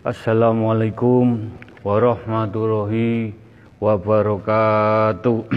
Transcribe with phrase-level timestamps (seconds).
[0.00, 1.52] Assalamualaikum
[1.84, 3.36] warahmatullahi
[3.84, 5.44] wabarakatuh.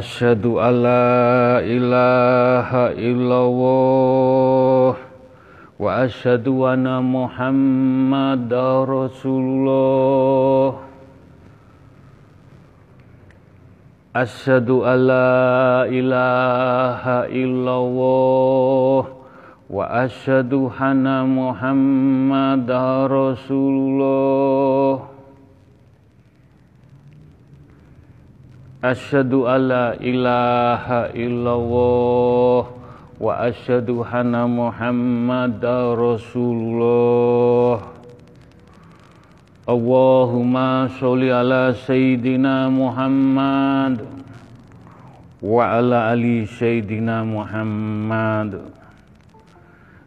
[0.00, 4.96] Asyhadu alla ilaha illallah
[5.76, 10.88] wa asyhadu anna Muhammadar Rasulullah.
[14.16, 19.15] Asyhadu alla ilaha illallah
[19.66, 25.10] wa asyhadu anna Muhammadar Rasulullah.
[28.78, 32.62] Asyhadu alla ilaha illallah
[33.18, 37.90] wa asyhadu anna Muhammadar Rasulullah.
[39.66, 43.98] Allahumma sholli ala sayyidina Muhammad
[45.42, 48.85] wa ala ali sayyidina Muhammad.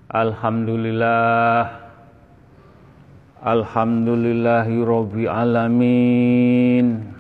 [0.10, 1.70] Alhamdulillah.
[3.46, 4.82] Alhamdulillahi
[5.30, 7.14] alamin.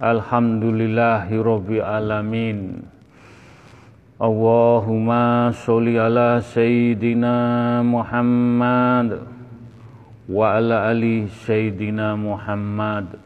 [0.00, 2.88] Alhamdulillahi rabbil alamin.
[4.16, 9.28] Allahumma sholli ala sayyidina Muhammad
[10.32, 13.20] wa ala ali sayyidina Muhammad.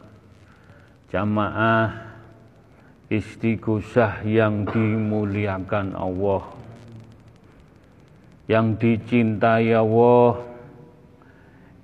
[1.07, 2.03] Jamaah
[3.07, 6.66] istighosah yang dimuliakan Allah
[8.47, 10.47] yang dicintai Allah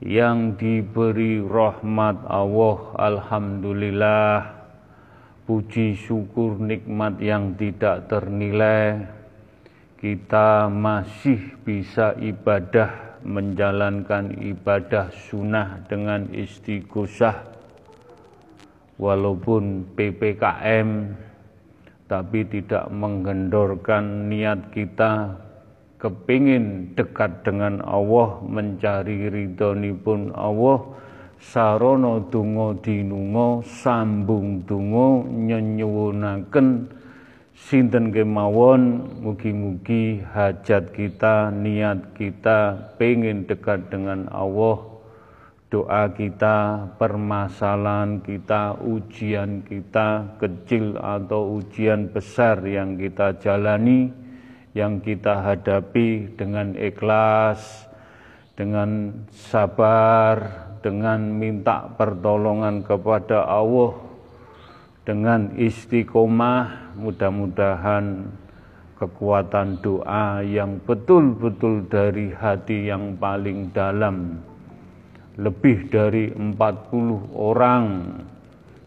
[0.03, 4.63] yang diberi rahmat Allah alhamdulillah.
[5.43, 8.99] Puji syukur nikmat yang tidak ternilai.
[9.99, 17.43] Kita masih bisa ibadah menjalankan ibadah sunnah dengan istighosah.
[18.99, 20.89] Walaupun PPKM
[22.07, 25.39] tapi tidak menggendorkan niat kita
[26.03, 30.83] kepingin dekat dengan Allah mencari ridhonipun Allah
[31.39, 36.91] sarono dungo dinungo sambung dungo nyenyuwunaken
[37.55, 44.91] sinten kemawon mugi-mugi hajat kita niat kita pengen dekat dengan Allah.
[45.71, 54.13] Doa kita permasalahan kita ujian kita kecil atau ujian besar yang kita jalani
[54.73, 57.89] yang kita hadapi dengan ikhlas
[58.53, 63.97] dengan sabar dengan minta pertolongan kepada Allah
[65.05, 68.29] dengan istiqomah mudah-mudahan
[69.03, 74.39] kekuatan doa yang betul-betul dari hati yang paling dalam
[75.35, 77.85] lebih dari 40 orang.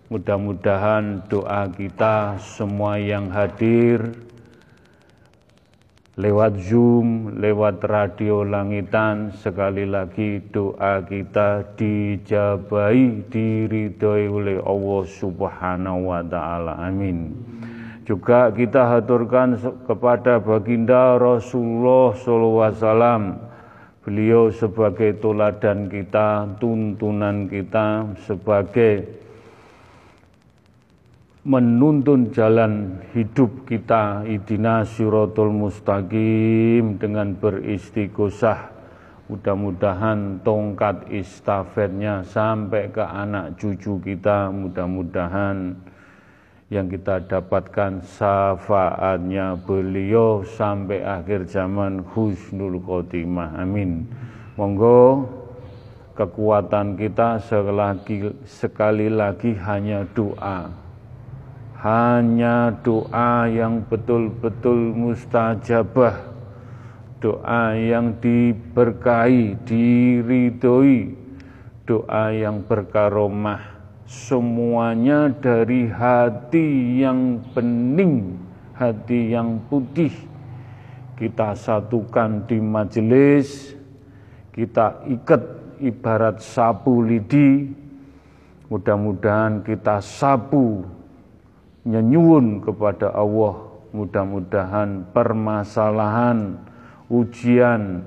[0.06, 4.14] Mudah-mudahan doa kita semua yang hadir
[6.16, 16.24] lewat Zoom, lewat radio langitan, sekali lagi doa kita dijabai, diridhoi oleh Allah Subhanahu wa
[16.24, 16.80] taala.
[16.80, 17.36] Amin.
[18.08, 23.36] Juga kita haturkan kepada baginda Rasulullah SAW.
[24.00, 29.25] Beliau sebagai toladan kita, tuntunan kita, sebagai
[31.46, 38.74] menuntun jalan hidup kita idina siratul mustaqim dengan beristighosah.
[39.30, 44.50] Mudah-mudahan tongkat istafetnya sampai ke anak cucu kita.
[44.50, 45.78] Mudah-mudahan
[46.66, 53.54] yang kita dapatkan syafaatnya beliau sampai akhir zaman husnul khotimah.
[53.62, 54.02] Amin.
[54.58, 55.30] Monggo
[56.18, 57.38] kekuatan kita
[58.46, 60.85] sekali lagi hanya doa
[61.86, 66.18] hanya doa yang betul-betul mustajabah,
[67.22, 71.14] doa yang diberkahi, diridhoi,
[71.86, 73.62] doa yang berkaromah,
[74.02, 78.34] semuanya dari hati yang bening,
[78.74, 80.10] hati yang putih.
[81.14, 83.78] Kita satukan di majelis,
[84.50, 85.42] kita ikat
[85.78, 87.70] ibarat sapu lidi,
[88.66, 90.95] mudah-mudahan kita sapu
[91.86, 93.62] nyenyuun kepada Allah
[93.94, 96.58] mudah-mudahan permasalahan
[97.06, 98.02] ujian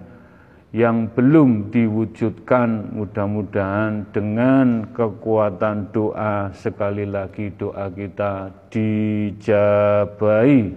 [0.69, 10.69] yang belum diwujudkan mudah-mudahan dengan kekuatan doa sekali lagi doa kita dijabai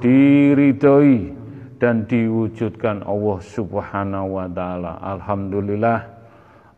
[0.00, 1.36] diridhoi
[1.76, 4.96] dan diwujudkan Allah Subhanahu wa taala.
[5.04, 6.08] Alhamdulillah.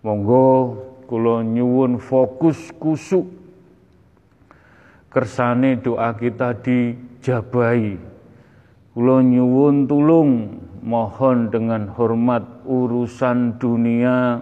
[0.02, 0.74] Monggo
[1.06, 3.37] kula nyuwun fokus kusuk
[5.18, 7.98] kersane doa kita dijabai.
[8.94, 14.38] Kula nyuwun tulung mohon dengan hormat urusan dunia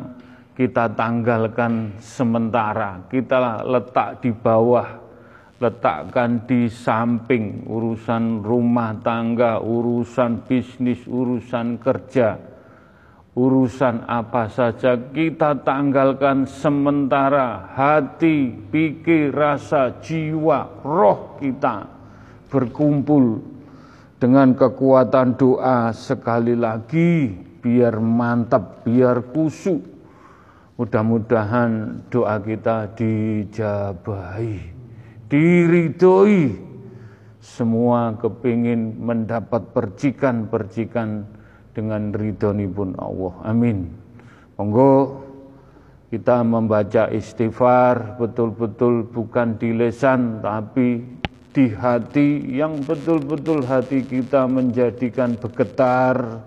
[0.53, 4.89] kita tanggalkan sementara, kita letak di bawah,
[5.61, 12.37] letakkan di samping urusan rumah tangga, urusan bisnis, urusan kerja,
[13.37, 21.85] urusan apa saja kita tanggalkan sementara hati, pikir, rasa, jiwa, roh kita
[22.49, 23.45] berkumpul
[24.17, 29.97] dengan kekuatan doa sekali lagi biar mantap, biar kusuk
[30.77, 34.61] Mudah-mudahan doa kita dijabahi,
[35.25, 36.69] diridhoi.
[37.41, 41.25] Semua kepingin mendapat percikan-percikan
[41.77, 42.09] dengan
[42.73, 43.35] pun Allah.
[43.45, 43.93] Amin.
[44.57, 45.21] Monggo
[46.09, 51.05] kita membaca istighfar betul-betul bukan di lesan tapi
[51.53, 56.41] di hati yang betul-betul hati kita menjadikan bergetar,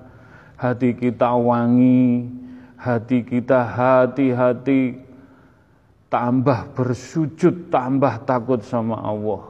[0.58, 2.30] hati kita wangi,
[2.78, 5.02] hati kita hati-hati
[6.14, 9.49] tambah bersujud, tambah takut sama Allah.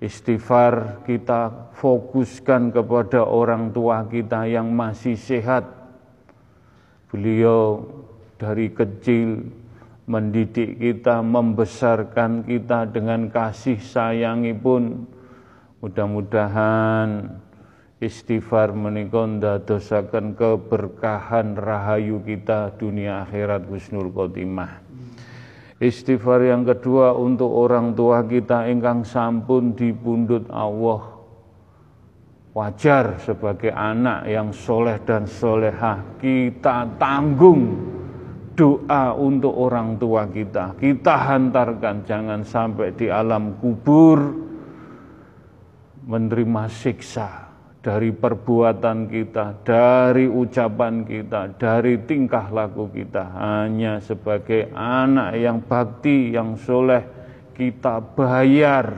[0.00, 5.68] Istighfar kita fokuskan kepada orang tua kita yang masih sehat.
[7.12, 7.84] Beliau
[8.40, 9.44] dari kecil
[10.08, 15.04] mendidik kita, membesarkan kita dengan kasih sayangi pun.
[15.84, 17.40] Mudah-mudahan
[18.00, 24.89] Istighfar menika ndadosaken keberkahan rahayu kita dunia akhirat husnul khotimah.
[25.80, 31.16] Istighfar yang kedua untuk orang tua kita ingkang sampun dipundhut Allah.
[32.52, 37.80] Wajar sebagai anak yang soleh dan solehah kita tanggung
[38.52, 40.76] doa untuk orang tua kita.
[40.76, 44.20] Kita hantarkan jangan sampai di alam kubur
[46.04, 47.49] menerima siksa
[47.80, 53.24] dari perbuatan kita, dari ucapan kita, dari tingkah laku kita.
[53.40, 57.00] Hanya sebagai anak yang bakti, yang soleh,
[57.56, 58.92] kita bayar,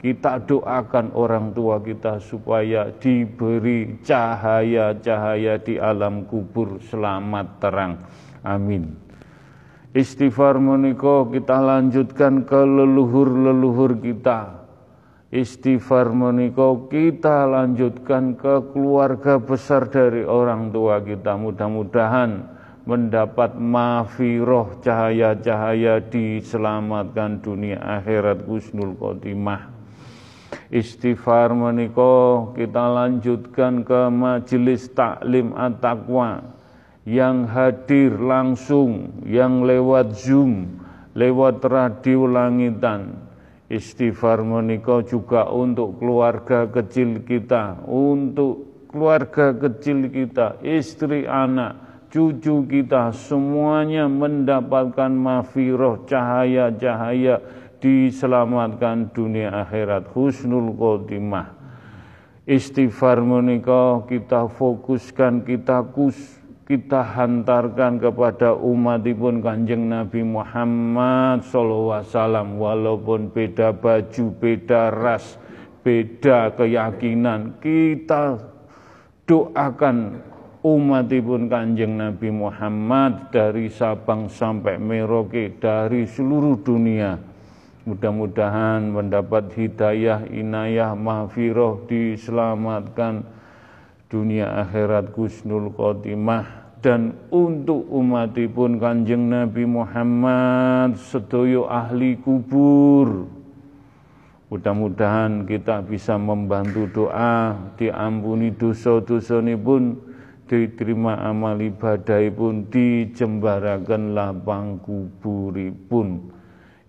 [0.00, 7.92] kita doakan orang tua kita supaya diberi cahaya-cahaya di alam kubur selamat terang.
[8.40, 9.04] Amin.
[9.94, 14.63] Istighfar meniko kita lanjutkan ke leluhur-leluhur kita
[15.34, 21.34] istighfar menikah kita lanjutkan ke keluarga besar dari orang tua kita.
[21.34, 22.54] Mudah-mudahan
[22.86, 29.74] mendapat mafiroh cahaya-cahaya diselamatkan dunia akhirat husnul khotimah.
[30.70, 36.46] Istighfar menikah kita lanjutkan ke majelis taklim at-taqwa
[37.02, 40.78] yang hadir langsung yang lewat zoom
[41.12, 43.23] lewat radio langitan
[43.64, 53.10] Istighfar menikah juga untuk keluarga kecil kita, untuk keluarga kecil kita, istri, anak, cucu kita,
[53.16, 57.40] semuanya mendapatkan mafiroh, cahaya-cahaya,
[57.80, 61.56] diselamatkan dunia akhirat, husnul khotimah.
[62.44, 72.56] Istighfar menikah kita fokuskan, kita kus, kita hantarkan kepada umat umatipun Kanjeng Nabi Muhammad wasallam
[72.56, 75.36] walaupun beda baju, beda ras,
[75.84, 78.40] beda keyakinan, kita
[79.28, 80.24] doakan
[80.64, 87.20] umat umatipun Kanjeng Nabi Muhammad dari Sabang sampai Merauke dari seluruh dunia.
[87.84, 93.33] Mudah-mudahan mendapat hidayah, inayah, mahfiroh, diselamatkan
[94.14, 96.62] dunia akhirat kusnul khotimah.
[96.78, 103.26] Dan untuk umatipun kanjeng Nabi Muhammad sedoyo ahli kubur.
[104.52, 109.96] Mudah-mudahan kita bisa membantu doa diampuni dosa-dosa pun
[110.44, 116.33] diterima amal ibadah pun dijembarakan lapang kuburipun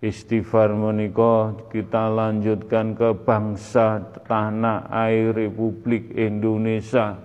[0.04, 7.16] istighfar menika kita lanjutkan ke bangsa tanah air Republik Indonesia.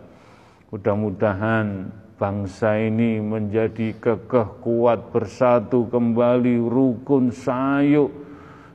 [0.71, 8.07] Mudah-mudahan bangsa ini menjadi kekeh kuat bersatu kembali rukun sayuk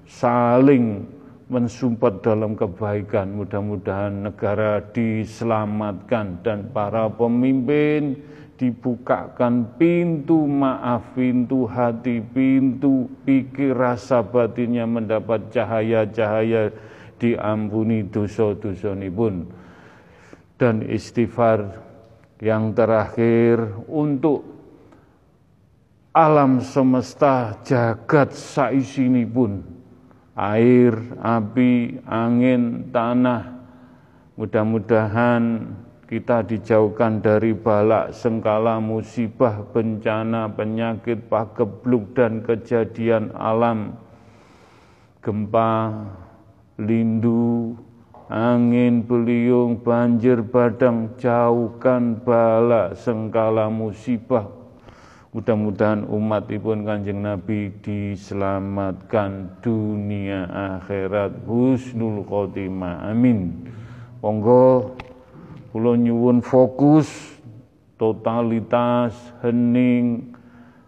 [0.05, 1.09] saling
[1.49, 3.33] mensumpah dalam kebaikan.
[3.33, 8.19] Mudah-mudahan negara diselamatkan dan para pemimpin
[8.57, 16.73] dibukakan pintu maaf, pintu hati, pintu pikir rasa batinnya mendapat cahaya-cahaya
[17.21, 19.49] diampuni dosa-dosa pun
[20.57, 21.85] dan istighfar
[22.41, 24.45] yang terakhir untuk
[26.17, 29.61] alam semesta jagat saisini pun
[30.37, 33.57] air, api, angin, tanah
[34.37, 35.73] mudah-mudahan
[36.07, 43.99] kita dijauhkan dari balak, sengkala, musibah, bencana, penyakit, pagebluk, dan kejadian alam,
[45.19, 46.07] gempa,
[46.79, 47.75] lindu,
[48.31, 54.47] angin beliung, banjir badang, jauhkan balak, sengkala, musibah,
[55.37, 63.05] Mudah-mudahan umat pun Kanjeng Nabi diselamatkan dunia akhirat husnul khotimah.
[63.13, 63.69] Amin.
[64.25, 64.97] Monggo
[65.77, 67.05] kula nyuwun fokus
[68.01, 69.13] totalitas
[69.45, 70.33] hening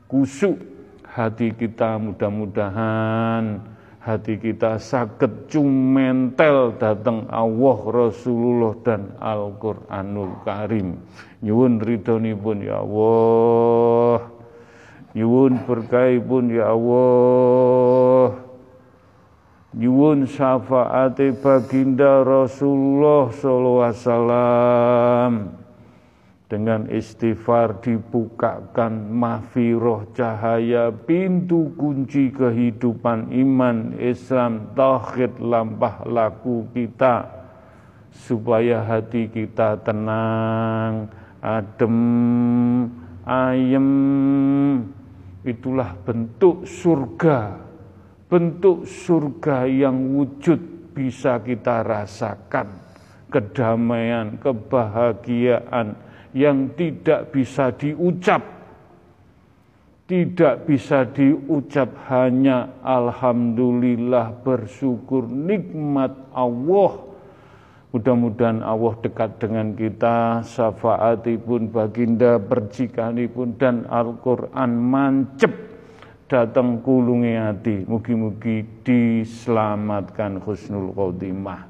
[0.08, 0.56] kusuk
[1.04, 3.60] hati kita mudah-mudahan
[4.00, 11.04] hati kita sakit cumentel datang Allah Rasulullah dan Al-Qur'anul Karim
[11.44, 14.38] nyuwun ridhonipun ya Allah
[15.18, 18.07] Nyuwun pun ya Allah.
[19.78, 25.32] Nyuwun syafaate baginda Rasulullah sallallahu alaihi wasallam.
[26.50, 37.30] Dengan istighfar dibukakan mahfiroh cahaya pintu kunci kehidupan iman Islam tauhid lampah laku kita.
[38.10, 41.06] Supaya hati kita tenang,
[41.38, 41.98] adem,
[43.28, 43.88] ayem,
[45.46, 47.67] itulah bentuk surga,
[48.28, 52.68] bentuk surga yang wujud bisa kita rasakan,
[53.32, 55.96] kedamaian, kebahagiaan
[56.36, 58.44] yang tidak bisa diucap,
[60.04, 67.08] tidak bisa diucap hanya alhamdulillah bersyukur nikmat Allah.
[67.88, 75.67] Mudah-mudahan Allah dekat dengan kita, syafaatipun baginda percikanipun dan Al-Quran mancep
[76.28, 77.76] datang kulungi hati.
[77.88, 81.64] Mugi-mugi diselamatkan husnul khotimah.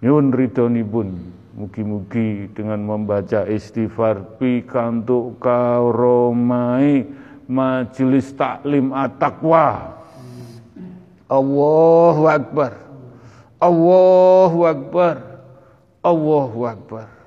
[0.00, 1.08] Nyun ridhonipun,
[1.60, 7.04] mugi-mugi dengan membaca istighfar pikantuk karomai
[7.44, 9.98] majelis taklim at-taqwa.
[11.28, 12.72] Allahu Akbar.
[13.60, 15.16] Allahu Akbar.
[16.00, 17.19] Allahu Akbar.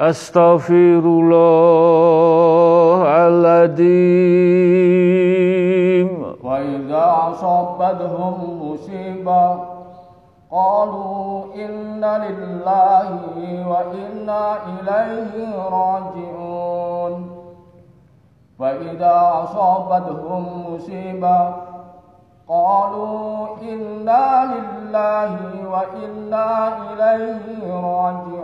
[0.00, 1.58] أستغفر الله
[3.28, 4.38] العظيم.
[6.42, 9.58] وإذا أصابتهم مصيبة
[10.50, 13.08] قالوا إنا لله
[13.68, 15.32] وإنا إليه
[15.70, 17.14] راجعون.
[18.58, 21.38] وإذا أصابتهم مصيبة
[22.48, 25.32] قالوا إنا لله
[25.72, 28.37] وإنا إليه راجعون.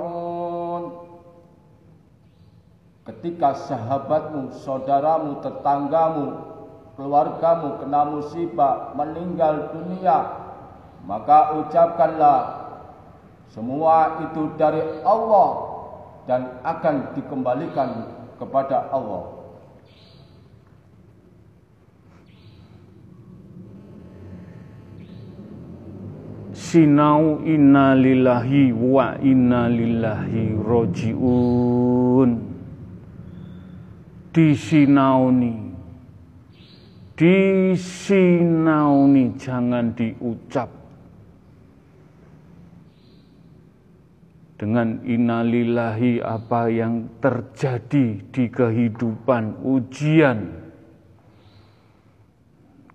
[3.04, 6.26] Ketika sahabatmu, saudaramu, tetanggamu,
[6.96, 10.25] keluargamu kena musibah, meninggal dunia,
[11.04, 12.64] maka ucapkanlah
[13.52, 15.50] semua itu dari Allah
[16.25, 18.08] dan akan dikembalikan
[18.40, 19.37] kepada Allah.
[26.56, 32.43] Sinau inna lillahi wa inna lillahi roji'un
[34.35, 35.71] disinauni.
[37.14, 37.79] Disinauni
[39.38, 40.67] jangan diucap.
[44.59, 50.67] Dengan inalillahi apa yang terjadi di kehidupan ujian.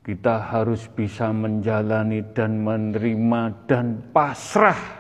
[0.04, 4.98] Kita harus bisa menjalani dan menerima dan pasrah.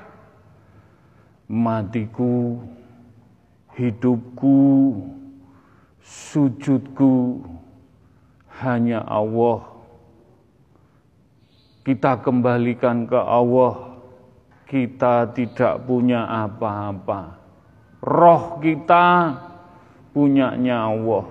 [1.49, 2.61] Matiku
[3.73, 4.59] hidupku
[6.09, 7.45] sujudku
[8.65, 9.69] hanya Allah.
[11.85, 14.01] Kita kembalikan ke Allah.
[14.65, 17.37] Kita tidak punya apa-apa.
[18.05, 19.33] Roh kita
[20.13, 21.25] punyanya Allah.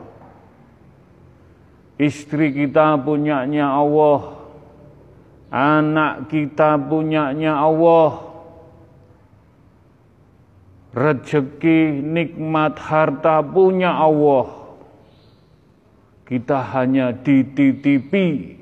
[1.98, 4.38] Istri kita punyanya Allah.
[5.48, 8.28] Anak kita punyanya Allah
[10.92, 14.57] Rezeki, nikmat, harta punya Allah
[16.28, 18.60] kita hanya dititipi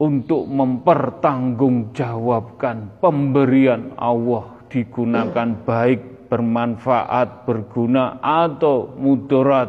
[0.00, 9.68] untuk mempertanggungjawabkan pemberian Allah digunakan baik, bermanfaat, berguna atau mudarat.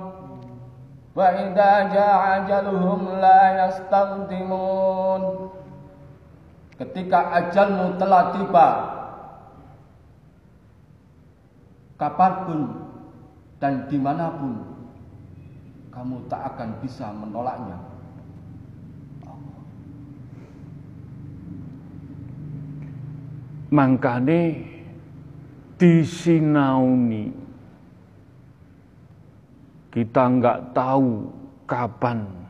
[1.15, 5.24] فإذا جاء أجلهم لا يستخدمون
[6.75, 8.67] Ketika ajalmu telah tiba
[11.96, 12.91] Kapanpun
[13.63, 14.60] dan dimanapun
[15.88, 17.79] Kamu tak akan bisa menolaknya
[23.72, 24.68] Mangkane
[25.79, 27.31] disinauni
[29.91, 31.26] kita nggak tahu
[31.67, 32.41] kapan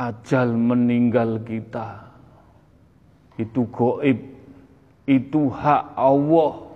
[0.00, 2.08] ajal meninggal kita.
[3.36, 4.16] Itu goib,
[5.04, 6.72] itu hak Allah.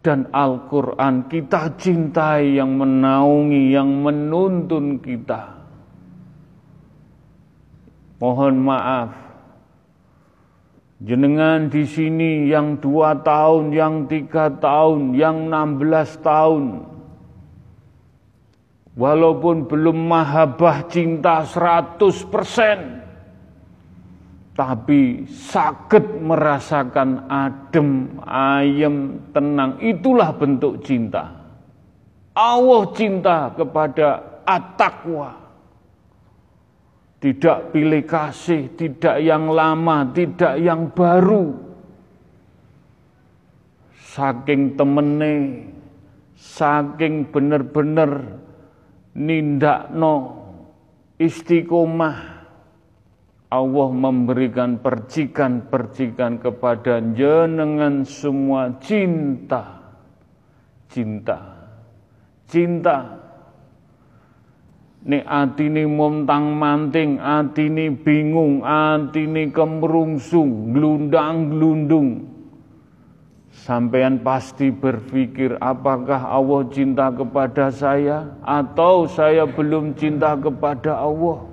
[0.00, 5.58] Dan Al-Quran kita cintai yang menaungi, yang menuntun kita.
[8.16, 9.29] Mohon maaf,
[11.00, 16.84] jenengan di sini yang dua tahun, yang tiga tahun, yang enam belas tahun,
[19.00, 23.00] walaupun belum mahabah cinta seratus persen,
[24.52, 29.80] tapi sakit merasakan adem, ayem, tenang.
[29.80, 31.32] Itulah bentuk cinta.
[32.36, 35.39] Allah cinta kepada at-taqwa.
[37.20, 41.52] Tidak pilih kasih, tidak yang lama, tidak yang baru.
[43.92, 45.68] Saking temene,
[46.32, 48.40] saking bener-bener
[49.12, 50.40] nindakno
[51.20, 52.40] istiqomah
[53.50, 59.84] Allah memberikan percikan-percikan kepada jenengan semua cinta.
[60.86, 61.38] Cinta.
[62.46, 63.19] Cinta.
[65.00, 72.28] Nek atine montang manting, atine bingung, atine kemrungsung, glundang glundung.
[73.50, 81.50] Sampean pasti berpikir apakah Allah cinta kepada saya atau saya belum cinta kepada Allah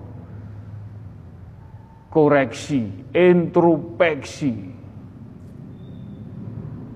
[2.18, 4.56] koreksi, introspeksi.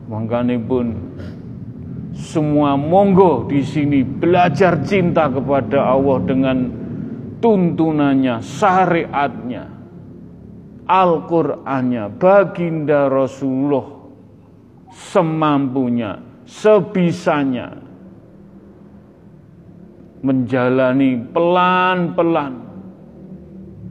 [0.09, 0.97] Makanya pun
[2.11, 6.57] semua monggo di sini belajar cinta kepada Allah dengan
[7.39, 9.63] tuntunannya, syariatnya,
[10.85, 13.87] Al-Qur'annya, baginda Rasulullah
[14.91, 17.79] semampunya, sebisanya
[20.21, 22.53] menjalani pelan-pelan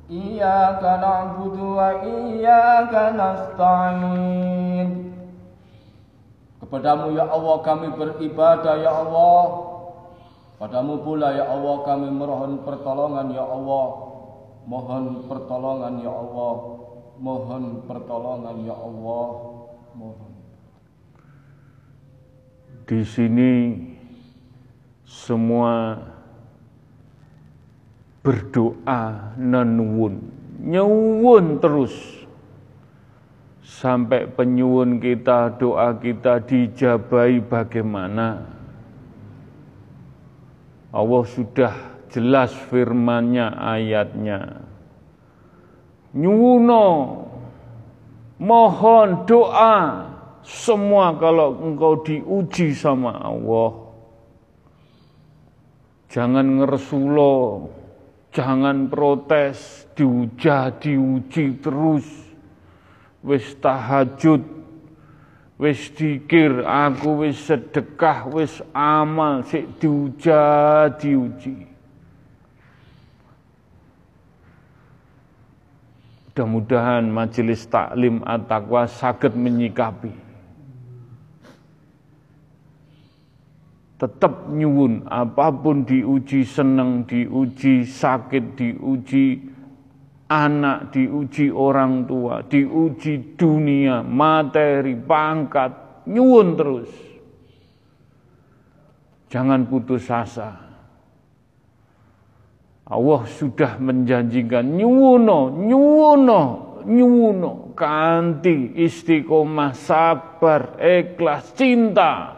[0.10, 5.14] Iyyaka na'budu wa iyyaka nasta'in.
[6.58, 9.70] Kepadamu ya Allah kami beribadah ya Allah.
[10.58, 14.18] Padamu pula ya Allah kami mohon pertolongan ya Allah.
[14.66, 16.77] Mohon pertolongan ya Allah
[17.18, 19.28] Mohon pertolongan ya Allah
[19.98, 20.32] Mohon
[22.88, 23.54] Di sini
[25.04, 26.00] semua
[28.28, 30.20] berdoa nenuwun,
[30.60, 31.96] nyuwun terus
[33.64, 38.44] sampai penyuwun kita, doa kita dijabai bagaimana.
[40.92, 41.76] Allah sudah
[42.12, 44.67] jelas firmannya ayatnya.
[46.18, 46.86] Nyuwuno,
[48.42, 50.10] mohon doa,
[50.42, 53.86] semua kalau engkau diuji sama Allah.
[56.08, 57.68] Jangan ngeresulo,
[58.32, 62.08] jangan protes, diuja, diuji terus.
[63.28, 64.40] Wis tahajud,
[65.60, 71.77] wis dikir, aku wis sedekah, wis amal, sik diuja, diuji.
[76.38, 80.14] Mudah-mudahan majelis taklim at-taqwa sakit menyikapi.
[83.98, 89.50] Tetap nyuwun apa pun diuji seneng, diuji sakit, diuji
[90.30, 96.92] anak, diuji orang tua, diuji dunia, materi, pangkat, nyuwun terus.
[99.34, 100.67] Jangan putus asa.
[102.88, 106.42] Allah sudah menjanjikan nyuwono, nyuwono,
[106.88, 112.32] nyuwono kanti istiqomah, sabar, ikhlas, cinta.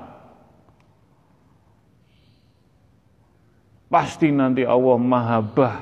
[3.90, 5.76] Pasti nanti Allah mahabah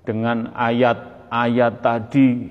[0.08, 2.48] dengan ayat-ayat tadi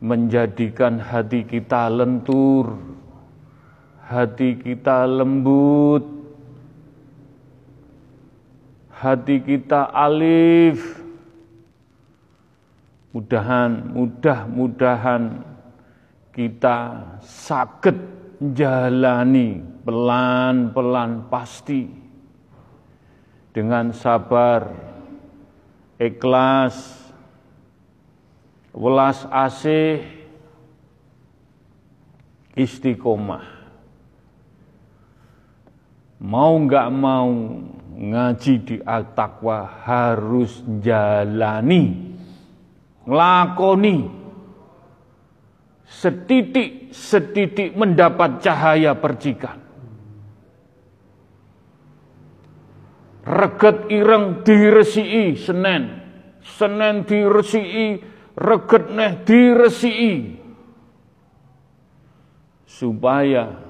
[0.00, 2.76] menjadikan hati kita lentur,
[4.04, 6.04] hati kita lembut,
[8.92, 11.00] hati kita alif.
[13.10, 15.42] Mudahan, mudah-mudahan
[16.30, 16.78] kita
[17.18, 21.84] sakit jalani pelan-pelan pasti
[23.52, 24.72] dengan sabar,
[26.00, 26.96] ikhlas,
[28.72, 30.00] welas asih,
[32.56, 33.60] istiqomah.
[36.20, 37.32] Mau nggak mau
[37.96, 42.16] ngaji di Al-Taqwa harus jalani,
[43.08, 44.19] lakoni,
[45.90, 49.58] setitik-setitik mendapat cahaya percikan.
[53.26, 55.84] Reget ireng diresii Senen,
[56.40, 58.00] Senen diresii,
[58.38, 60.38] reget neh diresii.
[62.70, 63.60] Supaya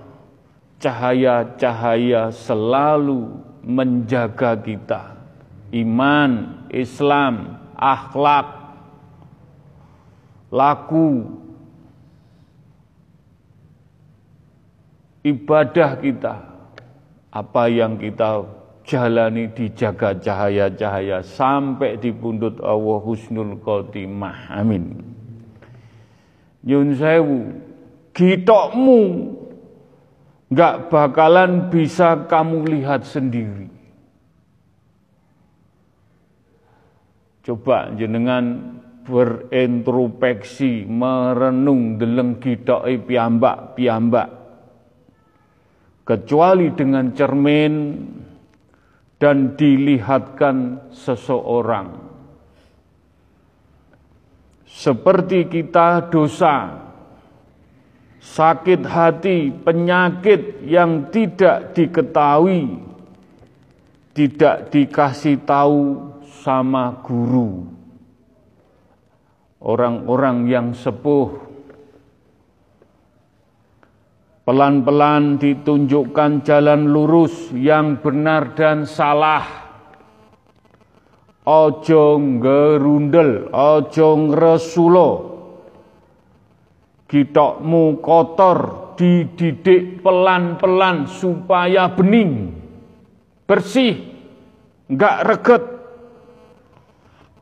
[0.78, 5.18] cahaya-cahaya selalu menjaga kita.
[5.74, 8.48] Iman, Islam, akhlak,
[10.52, 11.39] laku,
[15.22, 16.34] ibadah kita,
[17.30, 18.44] apa yang kita
[18.84, 24.50] jalani dijaga cahaya-cahaya sampai di pundut Allah husnul khotimah.
[24.50, 24.98] Amin.
[26.64, 27.54] Yun sewu,
[28.12, 29.02] kitokmu
[30.50, 33.70] nggak bakalan bisa kamu lihat sendiri.
[37.40, 38.76] Coba jenengan
[39.08, 44.39] berintrospeksi, merenung deleng gidoke piambak-piambak.
[46.10, 48.02] Kecuali dengan cermin
[49.14, 51.86] dan dilihatkan seseorang.
[54.66, 56.82] Seperti kita dosa,
[58.18, 62.82] sakit hati, penyakit yang tidak diketahui,
[64.10, 66.10] tidak dikasih tahu
[66.42, 67.70] sama guru.
[69.62, 71.49] Orang-orang yang sepuh
[74.50, 79.46] pelan-pelan ditunjukkan jalan lurus yang benar dan salah.
[81.46, 85.10] Ojo ngerundel, ojo ngresulo,
[87.06, 88.58] Gitokmu kotor,
[88.98, 92.50] dididik pelan-pelan supaya bening,
[93.46, 94.02] bersih,
[94.90, 95.64] enggak reget.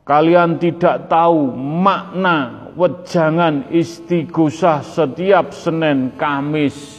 [0.04, 6.97] Kalian tidak tahu makna wejangan istighosah setiap Senin Kamis.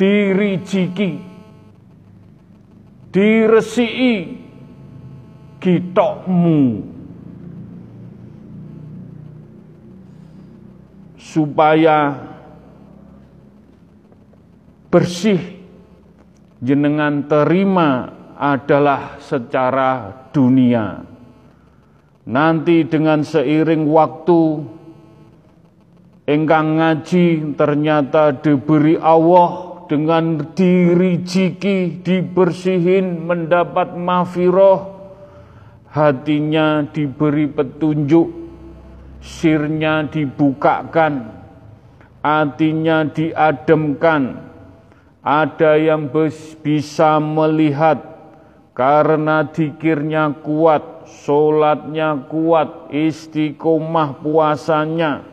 [0.00, 1.20] Dirijiki,
[3.12, 4.16] diresii
[5.60, 6.60] gitokmu
[11.20, 12.16] supaya
[14.88, 15.60] bersih
[16.64, 18.08] jenengan terima
[18.40, 21.04] adalah secara dunia.
[22.24, 24.64] Nanti dengan seiring waktu
[26.24, 34.86] engkang ngaji ternyata diberi Allah dengan dirijiki, dibersihin, mendapat mafiroh,
[35.90, 38.30] hatinya diberi petunjuk,
[39.18, 41.34] sirnya dibukakan,
[42.22, 44.38] hatinya diademkan,
[45.26, 46.06] ada yang
[46.62, 47.98] bisa melihat
[48.78, 55.26] karena dikirnya kuat, solatnya kuat, istiqomah puasanya,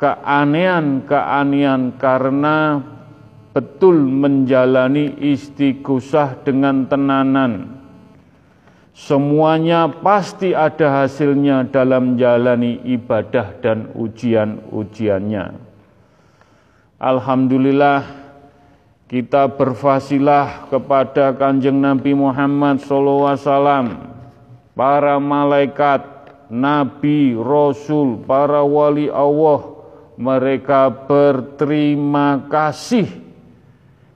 [0.00, 2.80] keanehan-keanehan karena
[3.52, 7.82] betul menjalani istighosah dengan tenanan
[8.92, 15.56] Semuanya pasti ada hasilnya dalam jalani ibadah dan ujian-ujiannya.
[17.00, 18.04] Alhamdulillah
[19.08, 23.40] kita berfasilah kepada kanjeng Nabi Muhammad SAW
[24.76, 26.04] para malaikat,
[26.52, 29.72] nabi, rasul, para wali Allah,
[30.20, 33.08] mereka berterima kasih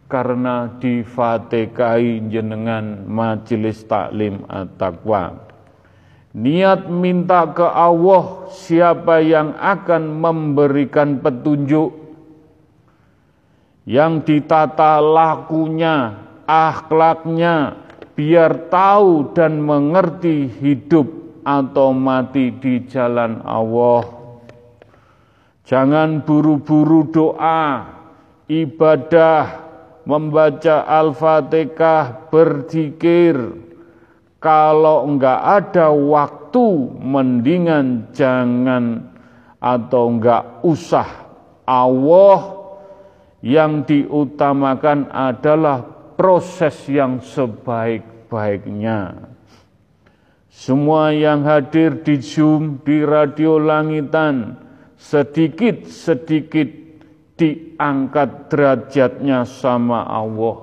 [0.06, 5.46] karena difatihai jenengan majelis taklim at-taqwa.
[6.36, 11.96] Niat minta ke Allah siapa yang akan memberikan petunjuk
[13.86, 17.86] yang ditata lakunya, akhlaknya,
[18.18, 21.06] biar tahu dan mengerti hidup
[21.46, 24.02] atau mati di jalan Allah.
[25.66, 27.86] Jangan buru-buru doa,
[28.50, 29.65] ibadah,
[30.06, 33.34] membaca Al-Fatihah, berzikir,
[34.38, 39.10] kalau enggak ada waktu mendingan jangan
[39.58, 41.26] atau enggak usah
[41.66, 42.54] Allah
[43.42, 45.82] yang diutamakan adalah
[46.14, 49.26] proses yang sebaik-baiknya.
[50.46, 54.56] Semua yang hadir di Zoom, di radio langitan,
[54.96, 56.85] sedikit-sedikit
[57.36, 60.56] diangkat derajatnya sama Allah.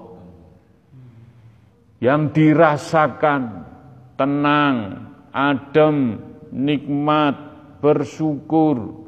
[2.04, 3.42] Yang dirasakan
[4.20, 4.78] tenang,
[5.32, 6.20] adem,
[6.52, 7.36] nikmat,
[7.80, 9.08] bersyukur,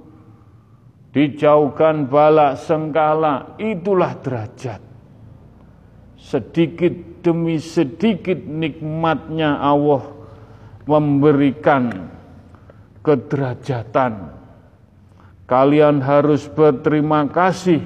[1.11, 4.80] dijauhkan balak sengkala, itulah derajat.
[6.16, 10.03] Sedikit demi sedikit nikmatnya Allah
[10.86, 12.13] memberikan
[13.05, 14.35] kederajatan.
[15.46, 17.78] Kalian harus berterima kasih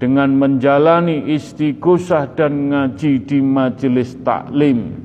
[0.00, 5.04] dengan menjalani istighosah dan ngaji di majelis taklim.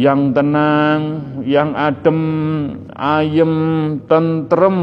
[0.00, 1.00] Yang tenang,
[1.44, 2.20] yang adem,
[2.96, 3.54] ayem,
[4.08, 4.78] tentrem,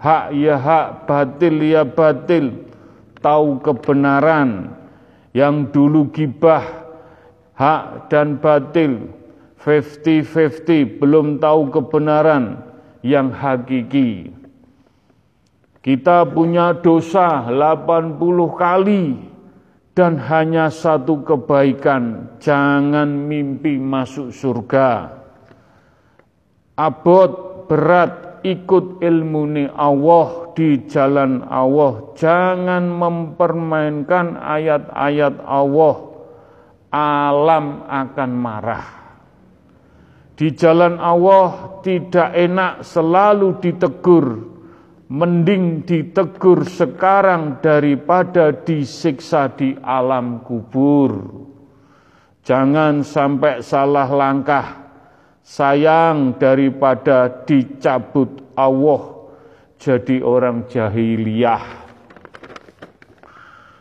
[0.00, 2.64] hak ya hak, batil ya batil,
[3.20, 4.72] tahu kebenaran,
[5.36, 6.64] yang dulu gibah,
[7.52, 9.12] hak dan batil,
[9.60, 12.65] 50-50, belum tahu kebenaran
[13.06, 14.34] yang hakiki.
[15.78, 18.18] Kita punya dosa 80
[18.58, 19.14] kali,
[19.96, 25.08] dan hanya satu kebaikan, jangan mimpi masuk surga.
[26.76, 35.96] Abot berat ikut ilmu ni Allah di jalan Allah, jangan mempermainkan ayat-ayat Allah.
[36.92, 39.05] Alam akan marah.
[40.36, 44.26] Di jalan Allah tidak enak selalu ditegur,
[45.08, 51.40] mending ditegur sekarang daripada disiksa di alam kubur.
[52.44, 54.92] Jangan sampai salah langkah,
[55.40, 59.16] sayang daripada dicabut Allah
[59.80, 61.64] jadi orang jahiliyah.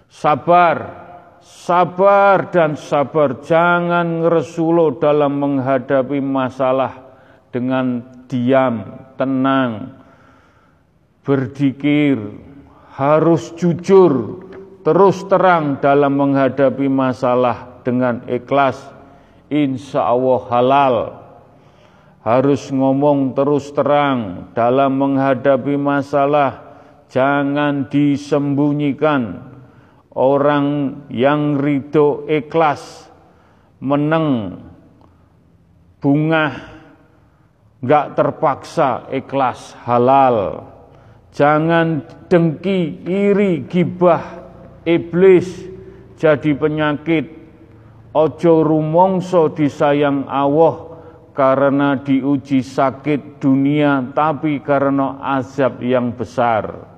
[0.07, 1.04] Sabar,
[1.45, 7.05] sabar dan sabar, jangan ngeresulo dalam menghadapi masalah
[7.53, 8.81] dengan diam,
[9.13, 9.93] tenang,
[11.21, 12.17] berzikir,
[12.97, 14.41] harus jujur,
[14.81, 18.81] terus terang dalam menghadapi masalah dengan ikhlas,
[19.53, 20.97] insya Allah halal.
[22.25, 26.81] Harus ngomong terus terang dalam menghadapi masalah,
[27.13, 29.54] jangan disembunyikan.
[30.15, 30.67] Orang
[31.11, 33.11] yang ridho ikhlas,
[33.83, 34.63] meneng,
[35.99, 36.71] bunga,
[37.83, 40.71] nggak terpaksa ikhlas halal
[41.35, 44.23] Jangan dengki, iri, gibah,
[44.87, 45.67] iblis
[46.15, 47.27] jadi penyakit.
[48.15, 50.95] Ojo rumongso disayang Allah
[51.35, 56.94] karena diuji sakit dunia tapi karena azab yang besar.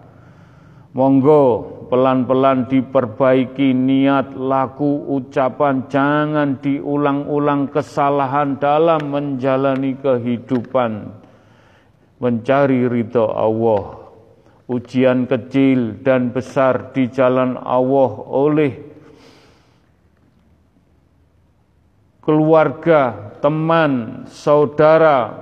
[0.96, 11.12] Monggo pelan-pelan diperbaiki niat, laku, ucapan, jangan diulang-ulang kesalahan dalam menjalani kehidupan,
[12.20, 14.04] mencari ridho Allah.
[14.68, 18.72] Ujian kecil dan besar di jalan Allah oleh
[22.20, 25.40] keluarga, teman, saudara,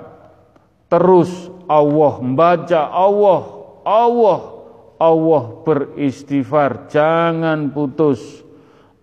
[0.86, 3.42] terus Allah membaca Allah,
[3.82, 4.55] Allah,
[4.96, 8.46] Allah beristighfar, jangan putus.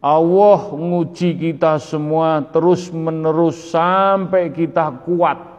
[0.02, 5.52] Allah nguji kita semua terus menerus sampai kita kuat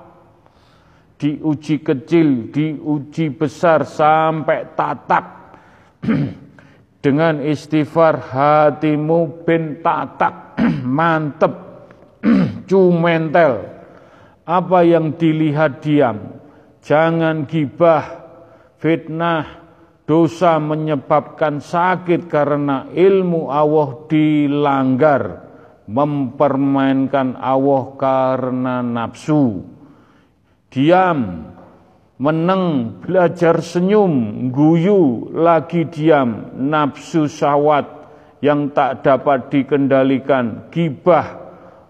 [1.23, 5.25] diuji kecil, diuji besar sampai tatak.
[7.03, 10.59] Dengan istighfar hatimu bin tatak,
[10.99, 11.53] mantep,
[12.67, 13.71] cumentel.
[14.43, 16.43] Apa yang dilihat diam,
[16.83, 18.03] jangan gibah,
[18.75, 19.62] fitnah,
[20.03, 25.23] dosa menyebabkan sakit karena ilmu Allah dilanggar,
[25.87, 29.63] mempermainkan Allah karena nafsu.
[30.73, 31.47] Diam,
[32.17, 37.85] meneng, belajar senyum, guyu, lagi diam, nafsu syahwat
[38.43, 41.39] yang tak dapat dikendalikan, gibah,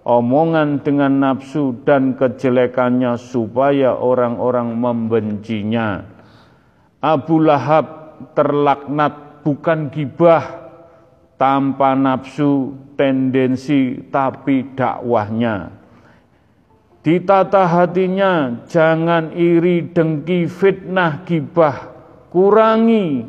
[0.03, 6.03] omongan dengan nafsu dan kejelekannya supaya orang-orang membencinya.
[6.99, 10.63] Abu Lahab terlaknat bukan gibah,
[11.35, 15.75] tanpa nafsu, tendensi, tapi dakwahnya.
[17.03, 21.91] Ditata hatinya, jangan iri, dengki, fitnah, gibah,
[22.31, 23.27] kurangi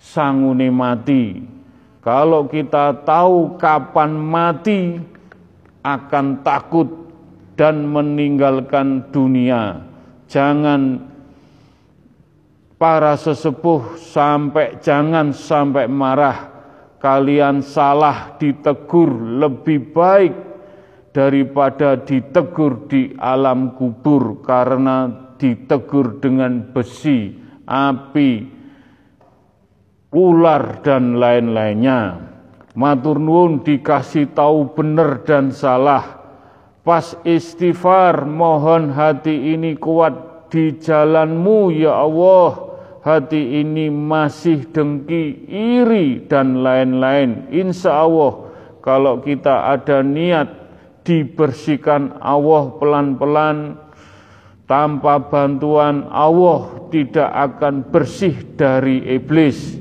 [0.00, 1.44] sangune mati.
[2.00, 4.96] Kalau kita tahu kapan mati,
[5.84, 6.88] akan takut
[7.54, 9.86] dan meninggalkan dunia.
[10.26, 10.98] Jangan
[12.76, 16.56] para sesepuh sampai jangan sampai marah
[17.00, 20.34] kalian salah ditegur lebih baik
[21.16, 25.08] daripada ditegur di alam kubur karena
[25.40, 27.32] ditegur dengan besi,
[27.64, 28.32] api,
[30.12, 32.20] ular dan lain-lainnya.
[32.76, 36.20] Matur nuwun dikasih tahu benar dan salah.
[36.84, 42.66] Pas istighfar mohon hati ini kuat di jalanmu ya Allah
[43.06, 47.46] hati ini masih dengki, iri, dan lain-lain.
[47.54, 48.50] Insya Allah,
[48.82, 50.50] kalau kita ada niat
[51.06, 53.78] dibersihkan Allah pelan-pelan,
[54.66, 59.78] tanpa bantuan Allah tidak akan bersih dari iblis.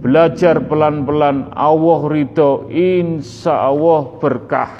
[0.00, 4.72] Belajar pelan-pelan Allah ridho, insya Allah berkah.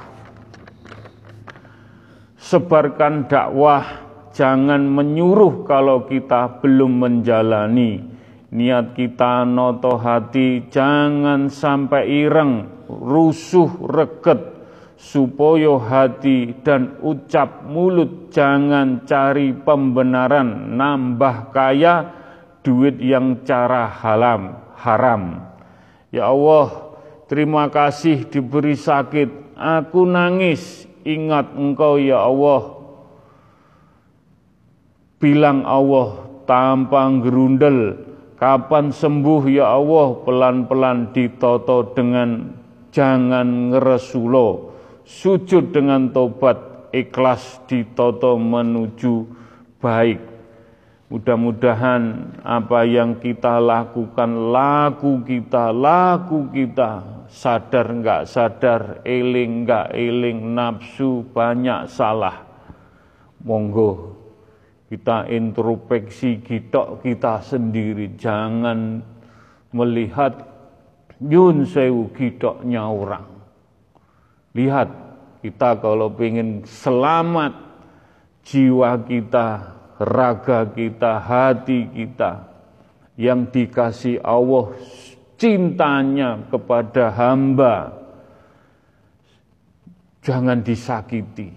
[2.40, 4.03] Sebarkan dakwah
[4.34, 8.02] jangan menyuruh kalau kita belum menjalani.
[8.54, 14.54] Niat kita noto hati jangan sampai ireng, rusuh, reget,
[14.94, 22.14] supaya hati dan ucap mulut jangan cari pembenaran, nambah kaya
[22.62, 25.50] duit yang cara halam, haram.
[26.14, 26.94] Ya Allah,
[27.26, 32.73] terima kasih diberi sakit, aku nangis, ingat engkau ya Allah,
[35.18, 38.00] bilang Allah tanpa gerundel.
[38.34, 40.20] Kapan sembuh ya Allah?
[40.26, 42.52] Pelan-pelan ditoto dengan
[42.92, 44.74] jangan ngeresulo.
[45.04, 49.24] Sujud dengan tobat ikhlas ditoto menuju
[49.80, 50.20] baik.
[51.12, 60.56] Mudah-mudahan apa yang kita lakukan laku kita laku kita sadar enggak sadar eling enggak eling
[60.56, 62.42] nafsu banyak salah.
[63.44, 64.23] Monggo
[64.88, 69.00] kita introspeksi kita kita sendiri, jangan
[69.74, 70.44] melihat
[71.18, 73.26] yun sewu kitoknya orang.
[74.54, 74.88] Lihat,
[75.42, 77.52] kita kalau ingin selamat
[78.46, 79.48] jiwa kita,
[79.98, 82.54] raga kita, hati kita
[83.18, 84.74] yang dikasih Allah
[85.38, 88.04] cintanya kepada hamba
[90.24, 91.50] jangan disakiti,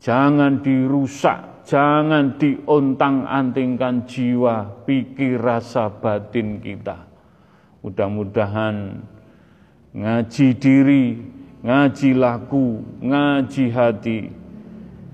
[0.00, 7.06] jangan dirusak, Jangan diontang-antingkan jiwa, pikir, rasa batin kita.
[7.86, 8.98] Mudah-mudahan
[9.94, 11.14] ngaji diri,
[11.62, 14.34] ngaji laku, ngaji hati,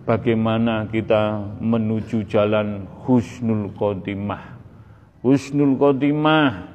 [0.09, 4.57] bagaimana kita menuju jalan husnul khotimah.
[5.21, 6.73] Husnul khotimah,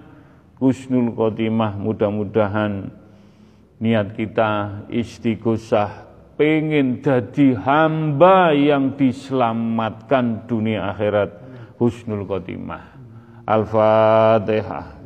[0.62, 2.94] husnul khotimah mudah-mudahan
[3.82, 6.11] niat kita istighosah
[6.42, 11.38] pengen jadi hamba yang diselamatkan dunia akhirat.
[11.78, 12.98] Husnul khotimah.
[13.46, 14.98] Al-Fatihah.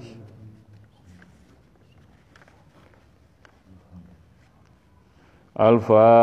[5.60, 6.16] Al-Fatihah.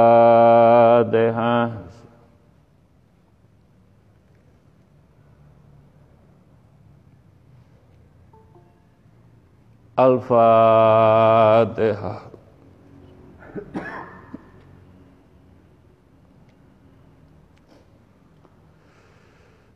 [9.92, 11.52] Al-Fatihah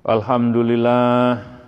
[0.07, 1.59] Alhamdulillah.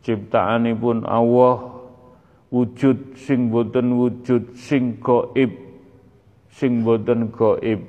[0.06, 1.82] Ciptaanipun Allah.
[2.54, 5.50] Wujud sing boten wujud sing gaib
[6.46, 7.82] sing boten gaib.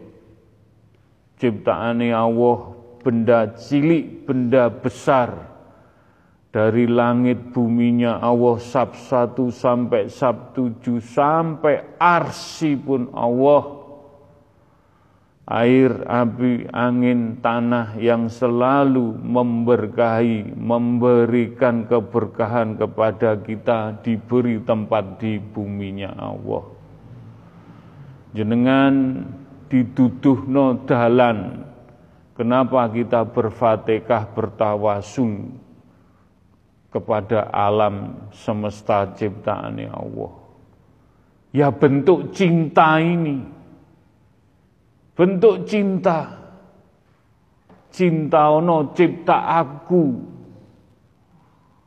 [1.38, 2.75] Ciptaane Allah
[3.06, 5.54] benda cilik, benda besar,
[6.50, 13.84] dari langit buminya Allah sab 1 sampai sab 7 sampai arsi pun Allah.
[15.46, 26.18] Air, api, angin, tanah yang selalu memberkahi, memberikan keberkahan kepada kita diberi tempat di buminya
[26.18, 26.66] Allah.
[28.34, 29.22] Jenengan
[29.70, 31.62] dituduh no dalan,
[32.36, 35.56] kenapa kita berfatihah bertawasul
[36.96, 40.32] kepada alam semesta ciptaan Allah.
[41.52, 43.44] Ya bentuk cinta ini,
[45.12, 46.48] bentuk cinta.
[47.96, 50.36] Cinta ono cipta aku.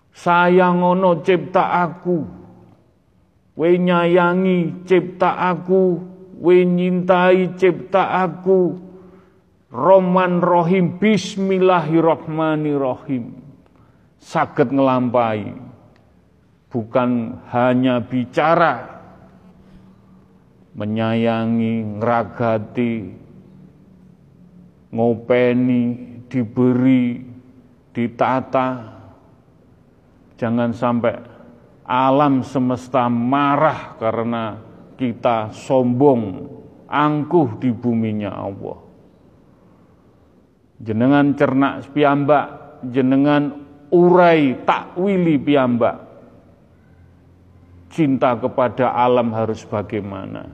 [0.09, 2.25] Sayang ono cipta aku.
[3.61, 6.01] We nyayangi cipta aku,
[6.41, 8.88] we nyintai cipta aku.
[9.69, 13.37] Roman Rohim Bismillahirrahmanirrahim
[14.17, 15.53] sakit ngelampai
[16.73, 18.97] bukan hanya bicara
[20.73, 23.13] menyayangi, ngeragati,
[24.89, 25.85] ngopeni,
[26.33, 27.29] diberi,
[27.93, 28.69] ditata.
[30.41, 31.13] Jangan sampai
[31.85, 34.57] alam semesta marah karena
[34.97, 36.57] kita sombong,
[36.89, 38.88] angkuh di buminya Allah.
[40.79, 42.47] Jenengan cernak piambak,
[42.95, 46.09] jenengan urai takwili piyambak
[47.91, 50.47] cinta kepada alam harus bagaimana?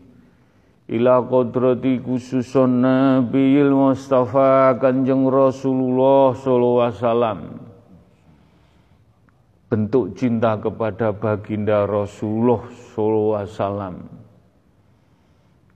[0.86, 7.66] Ila kodrati khususun Nabiil Mustafa Kanjeng Rasulullah sallallahu alaihi wasallam.
[9.74, 12.62] Bentuk cinta kepada baginda Rasulullah
[12.94, 14.17] sallallahu alaihi wasallam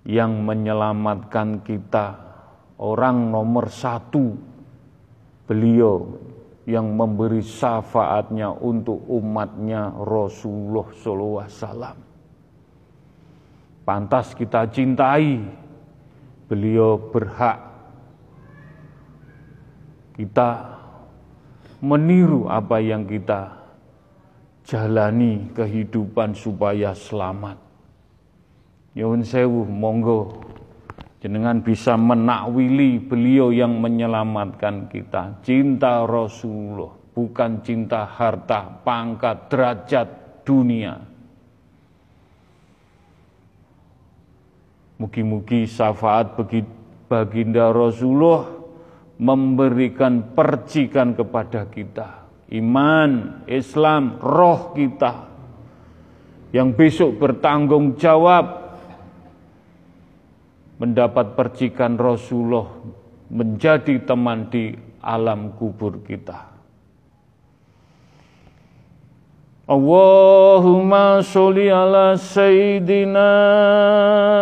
[0.03, 2.19] yang menyelamatkan kita
[2.83, 4.35] orang nomor satu
[5.47, 6.19] beliau
[6.67, 10.91] yang memberi syafaatnya untuk umatnya Rasulullah
[11.43, 12.13] wasallam
[13.83, 15.43] pantas kita cintai.
[16.47, 17.59] Beliau berhak
[20.21, 20.51] kita
[21.81, 23.57] meniru apa yang kita
[24.61, 27.62] jalani kehidupan supaya selamat.
[28.93, 30.45] Yun sewu, monggo
[31.24, 35.40] jenengan bisa menakwili beliau yang menyelamatkan kita.
[35.40, 40.09] Cinta Rasulullah, bukan cinta harta, pangkat, derajat
[40.43, 41.12] dunia
[45.03, 46.62] Mugi-mugi syafaat bagi
[47.11, 48.47] baginda Rasulullah
[49.18, 52.22] memberikan percikan kepada kita.
[52.55, 55.26] Iman, Islam, roh kita
[56.55, 58.62] yang besok bertanggung jawab
[60.83, 62.66] mendapat percikan Rasulullah
[63.30, 66.51] menjadi teman di alam kubur kita.
[69.62, 73.30] Allahumma sholli ala sayyidina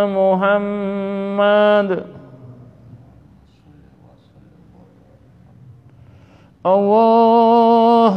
[0.09, 2.09] Muhammad
[6.64, 8.09] Allahumma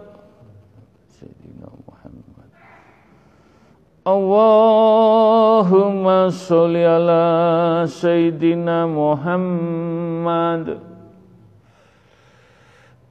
[4.01, 5.93] Allahumma
[6.33, 10.81] sholli ala sayyidina Muhammad.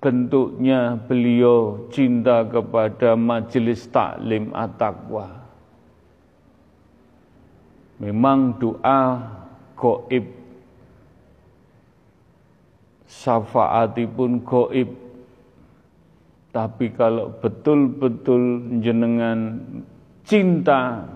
[0.02, 5.30] Bentuknya beliau cinta kepada majelis taklim at-taqwa.
[8.02, 9.30] Memang doa
[9.78, 10.26] goib.
[13.06, 14.90] Safaatipun goib.
[16.50, 19.38] Tapi kalau betul-betul jenengan
[20.30, 21.10] cinta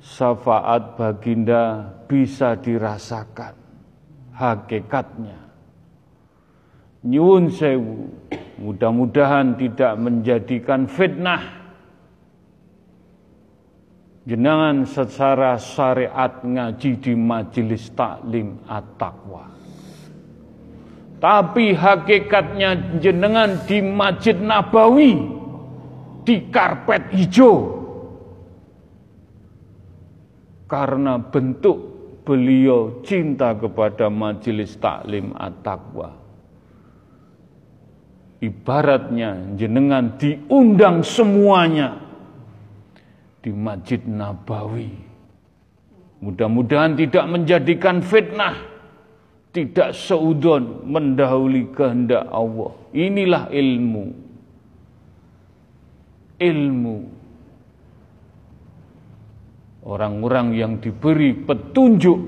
[0.00, 3.52] syafaat baginda bisa dirasakan
[4.32, 5.36] hakikatnya.
[7.04, 8.08] Nyuwun sewu,
[8.64, 11.60] mudah-mudahan tidak menjadikan fitnah.
[14.24, 19.52] Jenengan secara syariat ngaji di majelis taklim at-taqwa.
[21.20, 25.43] Tapi hakikatnya jenengan di Masjid Nabawi
[26.24, 27.84] di karpet hijau.
[30.64, 31.76] Karena bentuk
[32.24, 36.16] beliau cinta kepada majelis taklim at-taqwa.
[38.40, 42.00] Ibaratnya jenengan diundang semuanya
[43.44, 44.92] di Masjid Nabawi.
[46.24, 48.56] Mudah-mudahan tidak menjadikan fitnah,
[49.52, 52.72] tidak seudon mendahului kehendak Allah.
[52.96, 54.23] Inilah ilmu.
[56.44, 56.98] Ilmu.
[59.84, 62.20] Orang-orang yang diberi petunjuk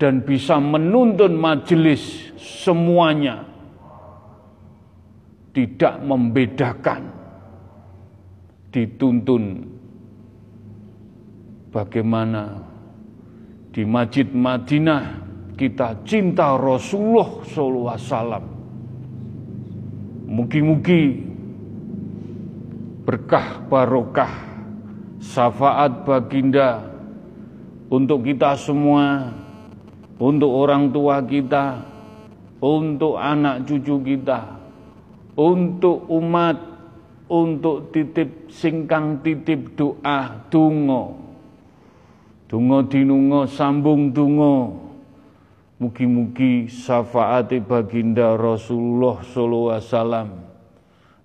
[0.00, 3.44] dan bisa menuntun majelis semuanya
[5.54, 7.02] tidak membedakan
[8.74, 9.44] dituntun.
[11.70, 12.58] Bagaimana
[13.70, 15.04] di Masjid Madinah
[15.54, 17.44] kita cinta Rasulullah
[17.92, 18.44] wasallam?
[20.26, 21.33] Mugi-mugi
[23.04, 24.32] berkah barokah
[25.20, 26.80] syafaat baginda
[27.92, 29.28] untuk kita semua,
[30.16, 31.84] untuk orang tua kita,
[32.64, 34.40] untuk anak cucu kita,
[35.36, 36.56] untuk umat,
[37.28, 41.20] untuk titip singkang titip doa dungo.
[42.48, 44.80] Dungo dinungo sambung dungo.
[45.76, 50.53] Mugi-mugi syafaat baginda Rasulullah sallallahu alaihi wasallam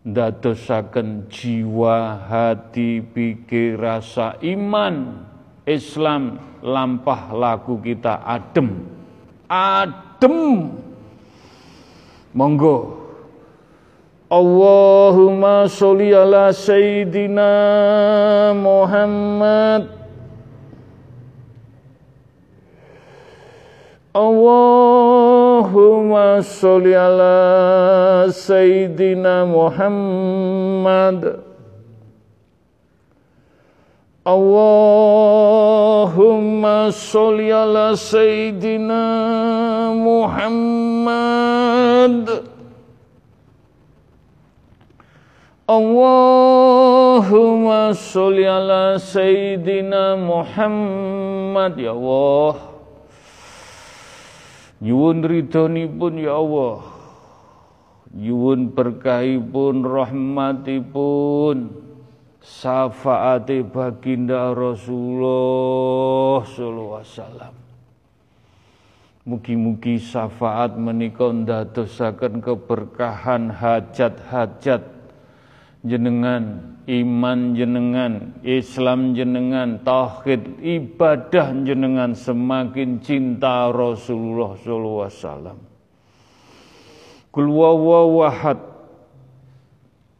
[0.05, 5.27] ndadosaken jiwa hati pikir rasa iman
[5.67, 8.87] Islam lampah laku kita adem.
[9.51, 10.71] Adem.
[12.33, 12.95] Monggo.
[14.29, 17.49] Allahumma sholli ala sayyidina
[18.53, 19.89] Muhammad
[25.59, 31.43] Allahumma sholli ala Sayyidina Muhammad.
[34.25, 35.35] Allahumma
[36.95, 39.03] sholli ala Sayyidina
[39.99, 41.19] Muhammad.
[45.67, 46.71] Allahumma
[47.91, 51.75] sholli ala Sayyidina Muhammad.
[51.77, 52.68] Ya Allah
[54.79, 55.27] Nyuwun
[55.99, 56.79] pun ya Allah.
[58.15, 61.69] Nyuwun berkahipun rahmatipun
[62.39, 67.53] syafaati baginda Rasulullah sallallahu alaihi wasallam.
[69.27, 74.81] Mugi-mugi syafaat menika ndadosaken keberkahan hajat-hajat
[75.85, 85.57] jenengan iman jenengan, Islam jenengan, tauhid ibadah jenengan semakin cinta Rasulullah sallallahu alaihi wasallam.
[87.29, 88.59] Kul wawahad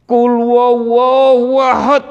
[0.06, 2.06] Kul wawahad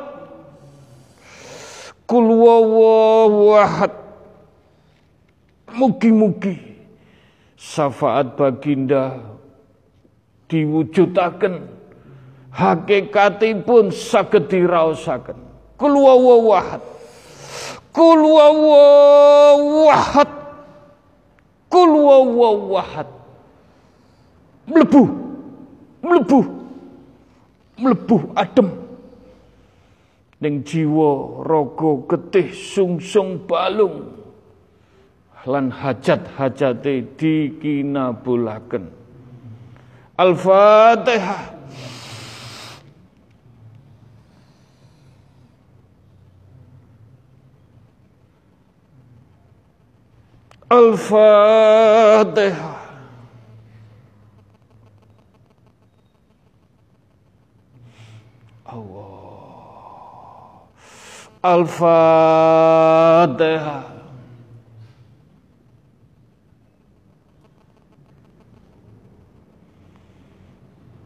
[2.04, 3.94] Kul wawahad
[5.72, 6.70] Mugi-mugi
[7.60, 9.20] syafaat baginda
[10.52, 11.79] diwujudaken
[12.54, 15.38] hakikatipun saged diraosaken
[15.78, 16.82] kul wawahad
[17.94, 20.32] kul wawahad
[21.70, 23.20] kul wawahad
[24.70, 25.04] mlebu.
[26.06, 26.40] Mlebu.
[27.80, 28.70] Mlebu adem.
[30.40, 34.16] Ning jiwa raga getih sungsung balung.
[35.44, 38.92] Lan hajat-hajate dikinabulaken.
[40.20, 41.59] Al-Fatihah
[50.73, 52.75] الفاتحة
[58.73, 60.61] الله
[61.45, 62.75] الفاتحة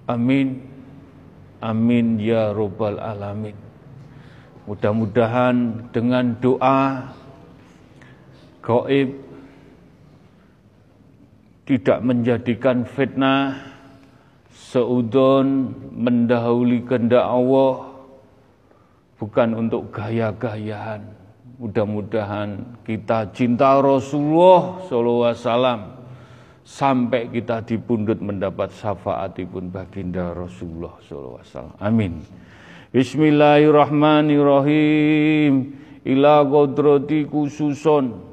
[0.08, 0.64] Amin.
[1.60, 3.52] Amin ya robbal alamin.
[4.64, 7.12] Mudah-mudahan dengan doa
[8.64, 9.28] gaib
[11.63, 13.55] tidak menjadikan fitnah
[14.51, 17.87] seudon mendahului kehendak Allah
[19.15, 21.23] bukan untuk gaya-gayaan.
[21.63, 26.03] Mudah-mudahan kita cinta Rasulullah SAW
[26.67, 31.79] sampai kita dipundut mendapat syafaatipun baginda Rasulullah SAW.
[31.79, 32.19] Amin.
[32.91, 35.79] Bismillahirrahmanirrahim.
[36.03, 38.32] Ila kodrati khususon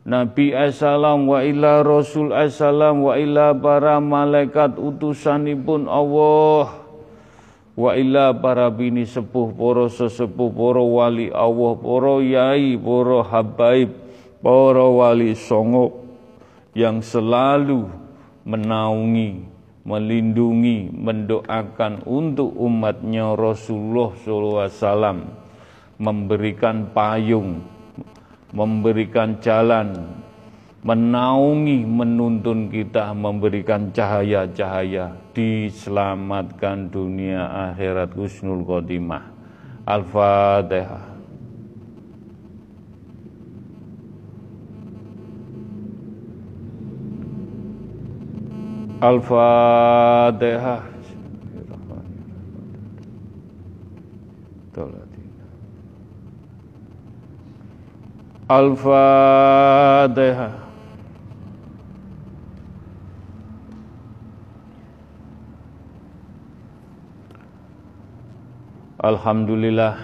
[0.00, 6.80] Nabi Assalam wa ila Rasul Assalam wa ila para malaikat utusanipun Allah.
[7.76, 13.92] Wa ila para bini sepuh poro sesepuh poro wali Allah poro yai poro habaib
[14.40, 16.00] poro wali songo
[16.76, 17.88] yang selalu
[18.44, 19.44] menaungi,
[19.84, 25.28] melindungi, mendoakan untuk umatnya Rasulullah SAW,
[26.00, 27.60] memberikan payung,
[28.50, 29.94] memberikan jalan,
[30.82, 39.30] menaungi, menuntun kita, memberikan cahaya-cahaya, diselamatkan dunia akhirat husnul khotimah.
[39.86, 41.08] Al-Fatihah.
[49.00, 50.90] Al-Fatihah.
[58.50, 60.50] Al-Fatihah.
[68.98, 69.94] Alhamdulillah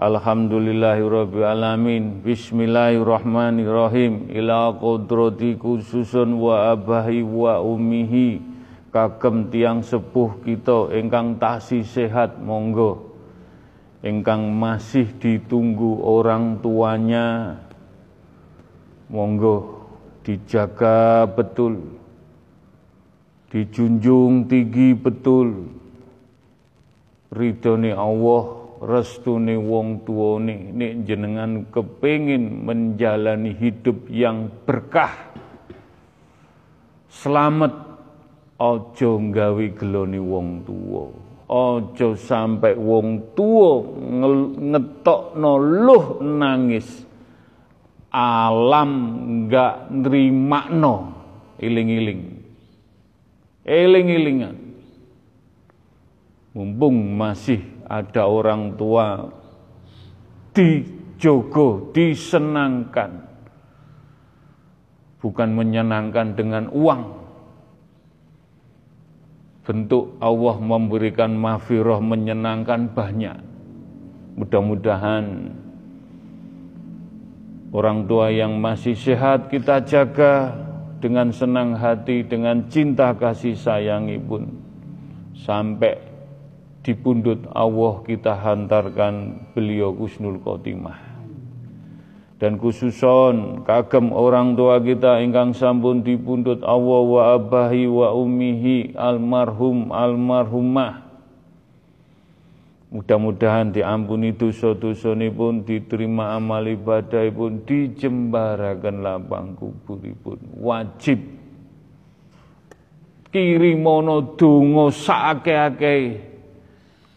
[0.00, 2.24] Alhamdulillahirabbil alamin.
[2.24, 4.32] Bismillahirrahmanirrahim.
[4.32, 8.40] Ila qudrati khususun wa abahi wa umihi.
[8.88, 13.09] Kagem tiang sepuh kita ingkang tasih sehat monggo.
[14.00, 17.60] Ingkang masih ditunggu orang tuanya
[19.12, 19.84] monggo
[20.24, 22.00] dijaga betul.
[23.52, 25.68] Dijunjung tinggi betul.
[27.28, 35.12] Ridhone Allah restune wong tuane nek jenengan kepingin menjalani hidup yang berkah
[37.12, 37.76] selamat
[38.56, 43.82] ojo nggawe gelone wong tuwa ojo sampai wong tuwa
[44.70, 47.02] ngetokno luh nangis
[48.14, 48.90] alam
[49.26, 50.94] enggak nrimakno
[51.58, 52.22] iling-iling
[53.66, 54.56] eling-elingan
[56.54, 59.34] mumpung masih ada orang tua
[60.54, 63.28] dijogo, disenangkan.
[65.20, 67.19] Bukan menyenangkan dengan uang.
[69.60, 73.38] Bentuk Allah memberikan mafiroh menyenangkan banyak.
[74.40, 75.52] Mudah-mudahan
[77.70, 80.56] orang tua yang masih sehat kita jaga
[81.00, 84.48] dengan senang hati, dengan cinta kasih sayangi pun
[85.36, 85.96] sampai
[86.80, 91.09] di pundut Allah kita hantarkan beliau Kusnul Khotimah.
[92.40, 99.92] Dan khususon kagem orang tua kita ingkang sampun dipundhut Allah wa abahi wa ummihi almarhum
[99.92, 101.04] almarhumah.
[102.90, 110.40] Mudah-mudahan diampuni dosa-dosa pun diterima amal ibadah pun dijembarakan lapang kuburipun.
[110.64, 111.20] Wajib
[113.30, 116.18] kirimono donga sakake-akeh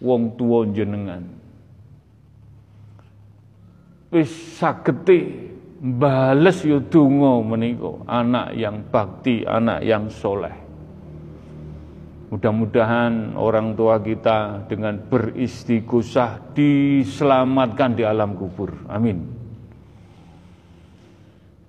[0.04, 1.26] wong tuwa jenengan
[4.14, 4.30] wis
[4.62, 5.50] sagete
[5.82, 10.64] bales yo donga menika anak yang bakti anak yang soleh
[12.34, 18.74] Mudah-mudahan orang tua kita dengan beristighosah diselamatkan di alam kubur.
[18.90, 19.22] Amin.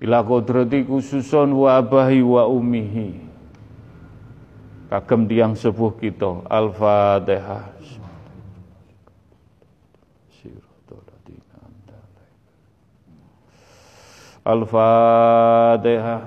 [0.00, 3.12] Ila kodrati khususon wa abahi wa umihi.
[4.88, 6.48] Kagem tiang sepuh kita.
[6.48, 7.73] Al-Fatihah.
[14.44, 16.20] Al-Fatihah.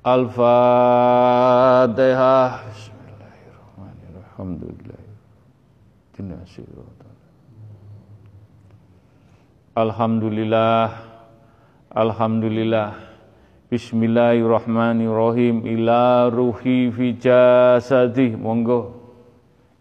[0.00, 0.40] Al-Fatihah.
[2.64, 4.56] Bismillahirrahmanirrahim.
[9.76, 10.96] Alhamdulillah.
[11.92, 12.96] Alhamdulillah.
[13.68, 15.68] Bismillahirrahmanirrahim.
[15.68, 18.40] Ila ruhi fi jasadih.
[18.40, 18.95] Monggo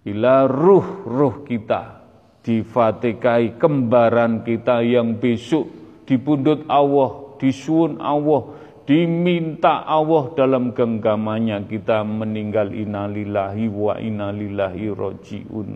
[0.06, 2.06] ila ruh-ruh kita
[2.46, 5.66] difatikai kembaran kita yang besok
[6.06, 8.56] dipundut Allah disuun Allah,
[8.88, 15.70] diminta Allah dalam genggamannya kita meninggal innalillahi wa innalillahi rojiun.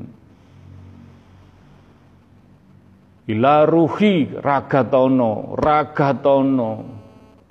[3.29, 6.71] Ila ruhi ragatono, ragatono,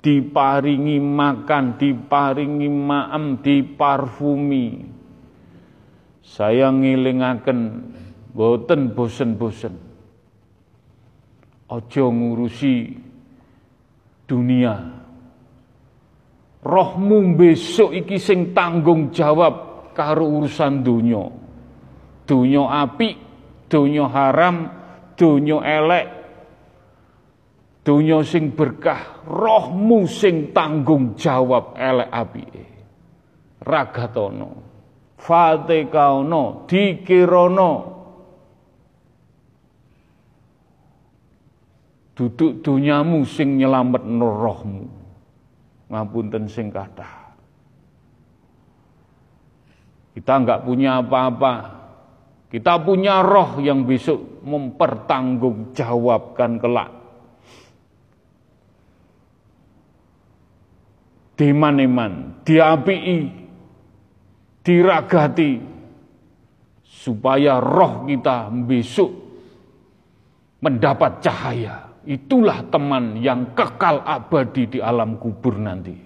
[0.03, 4.98] diparingi makan, diparingi maem, diparfumi.
[6.29, 7.59] Saya ngilingaken
[8.37, 9.73] boten bosen-bosen.
[11.73, 12.93] Ojo ngurusi
[14.29, 14.77] dunia.
[16.61, 21.25] Rohmu besok iki sing tanggung jawab karo urusan dunia.
[22.29, 23.09] Dunia api,
[23.65, 24.69] dunia haram,
[25.17, 26.07] dunia elek,
[27.81, 32.45] dunia sing berkah, rohmu sing tanggung jawab elek api.
[33.65, 34.68] Ragatono,
[35.19, 37.99] fatekaono, dikirono,
[42.19, 44.91] duduk dunyamu sing nyelamet rohmu
[45.87, 47.31] ngapunten sing kathah.
[50.11, 51.79] Kita enggak punya apa-apa.
[52.51, 56.91] Kita punya roh yang besok mempertanggungjawabkan kelak.
[61.39, 63.38] Diman-iman, diapii,
[64.69, 65.57] diragati,
[66.85, 69.09] supaya roh kita besok
[70.61, 71.89] mendapat cahaya.
[72.05, 75.97] Itulah teman yang kekal abadi di alam kubur nanti.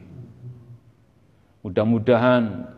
[1.63, 2.71] Mudah-mudahan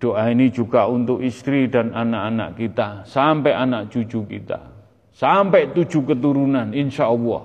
[0.00, 4.68] doa ini juga untuk istri dan anak-anak kita, sampai anak cucu kita,
[5.12, 7.44] sampai tujuh keturunan, insya Allah.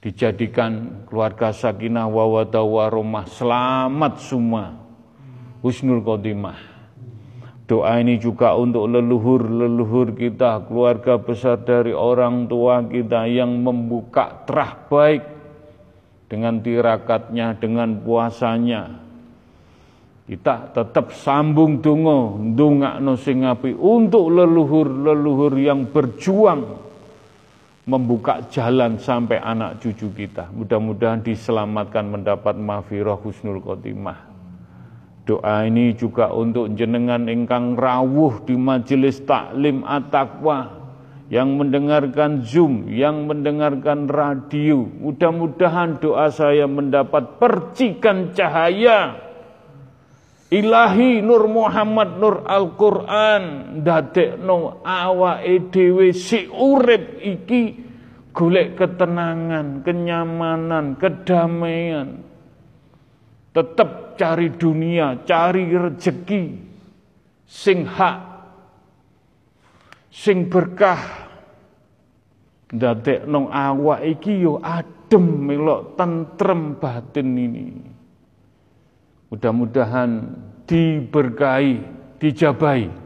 [0.00, 4.83] Dijadikan keluarga sakinah wawada waromah, selamat semua.
[5.64, 6.76] Husnul Khotimah.
[7.64, 14.76] Doa ini juga untuk leluhur-leluhur kita, keluarga besar dari orang tua kita yang membuka terah
[14.84, 15.24] baik
[16.28, 19.00] dengan tirakatnya, dengan puasanya.
[20.28, 22.36] Kita tetap sambung dungo,
[23.00, 26.60] no sing api untuk leluhur-leluhur yang berjuang
[27.88, 30.52] membuka jalan sampai anak cucu kita.
[30.52, 34.33] Mudah-mudahan diselamatkan mendapat mafiroh husnul khotimah.
[35.24, 40.84] Doa ini juga untuk jenengan ingkang rawuh di majelis taklim at-taqwa
[41.32, 44.84] yang mendengarkan Zoom, yang mendengarkan radio.
[44.84, 49.24] Mudah-mudahan doa saya mendapat percikan cahaya
[50.52, 57.80] Ilahi Nur Muhammad Nur Al-Qur'an dadekno awake dhewe si urip iki
[58.36, 62.20] golek ketenangan, kenyamanan, kedamaian.
[63.56, 66.44] Tetap cari dunia, cari rezeki
[67.44, 68.18] sing hak
[70.10, 71.22] sing berkah.
[73.28, 77.66] Nong awak iki yo adem melok tentrem batin ini.
[79.30, 80.10] Mudah-mudahan
[80.66, 81.78] diberkahi
[82.18, 83.03] dijabai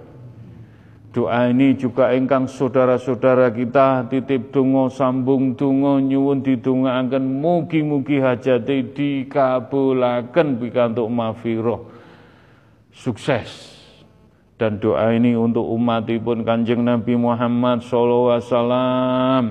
[1.09, 10.61] Doa ini juga engkang saudara-saudara kita titip tungo sambung tungo nyuwun akan mugi-mugi hajate dikabulaken
[10.61, 11.89] pikantuk mafiroh
[12.93, 13.73] sukses.
[14.61, 19.45] Dan doa ini untuk umatipun Kanjeng Nabi Muhammad sallallahu alaihi wasallam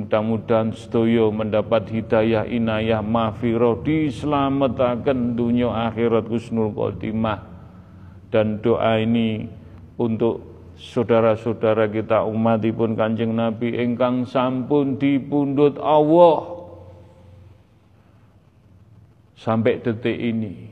[0.00, 7.42] mudah-mudahan sedoyo mendapat hidayah inayah mafiroh diselamatkan dunia akhirat husnul khotimah.
[8.32, 9.50] Dan doa ini
[9.98, 10.49] untuk
[10.80, 16.56] saudara-saudara kita umatipun Kanjeng Nabi ingkang sampun dipundhut Allah.
[19.36, 20.68] Sampai detik ini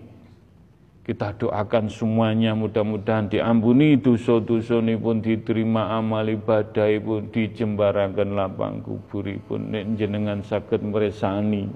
[1.05, 9.72] kita doakan semuanya mudah-mudahan diampuni dosa-dosa pun diterima amal ibadah pun dijembarakan lapang kuburipun.
[9.72, 11.68] Nek jenengan saged meresani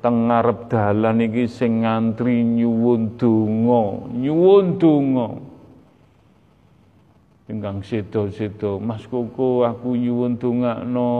[0.00, 5.49] teng ngarep dalan iki sing ngantri nyuwun donga nyuwun donga
[7.50, 11.12] ingkang sedo-sedo Mas Kuku aku nyuwun dongakno.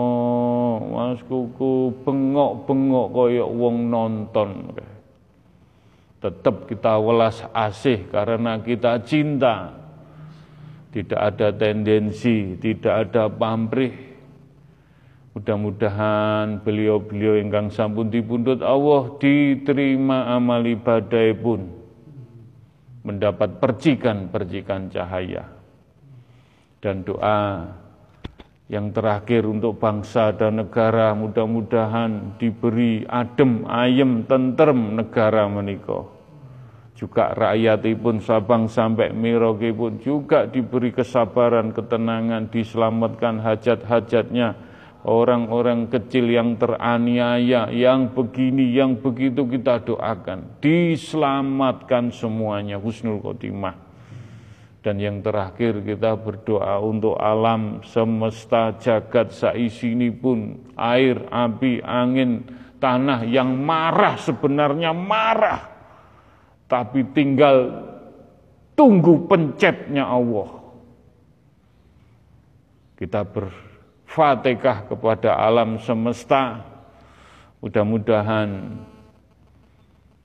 [0.94, 4.50] Mas Kuku bengok-bengok kaya wong nonton.
[6.22, 9.74] Tetap kita welas asih karena kita cinta.
[10.90, 13.94] Tidak ada tendensi tidak ada pamrih.
[15.30, 21.70] Mudah-mudahan beliau-beliau ingkang sampun dipundhut Allah diterima amal ibadah pun.
[23.06, 25.59] Mendapat percikan-percikan cahaya
[26.80, 27.68] dan doa
[28.70, 36.06] yang terakhir untuk bangsa dan negara mudah-mudahan diberi adem, ayem, tentrem negara menikah.
[36.94, 44.54] Juga rakyat pun Sabang sampai Merauke pun juga diberi kesabaran, ketenangan, diselamatkan hajat-hajatnya,
[45.02, 50.60] orang-orang kecil yang teraniaya, yang begini, yang begitu kita doakan.
[50.60, 53.89] Diselamatkan semuanya, husnul khotimah.
[54.80, 62.48] Dan yang terakhir kita berdoa untuk alam semesta jagat saisi ini pun air, api, angin,
[62.80, 65.68] tanah yang marah sebenarnya marah.
[66.64, 67.76] Tapi tinggal
[68.72, 70.48] tunggu pencetnya Allah.
[72.96, 76.64] Kita berfatihah kepada alam semesta.
[77.60, 78.80] Mudah-mudahan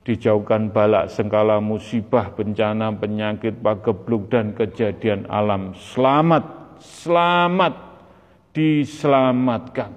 [0.05, 5.73] dijauhkan balak sengkala musibah, bencana, penyakit, pagebluk dan kejadian alam.
[5.73, 7.73] Selamat, selamat,
[8.53, 9.91] diselamatkan.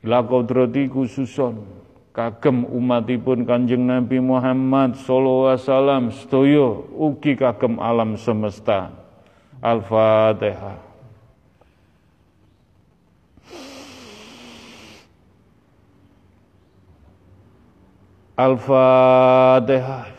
[0.00, 1.76] Lakodrati khususon
[2.16, 8.88] kagem umatipun Kanjeng Nabi Muhammad sallallahu alaihi wasallam sedaya ugi kagem alam semesta.
[9.60, 10.85] Al-Fatihah.
[18.36, 20.12] Al-Fatihah.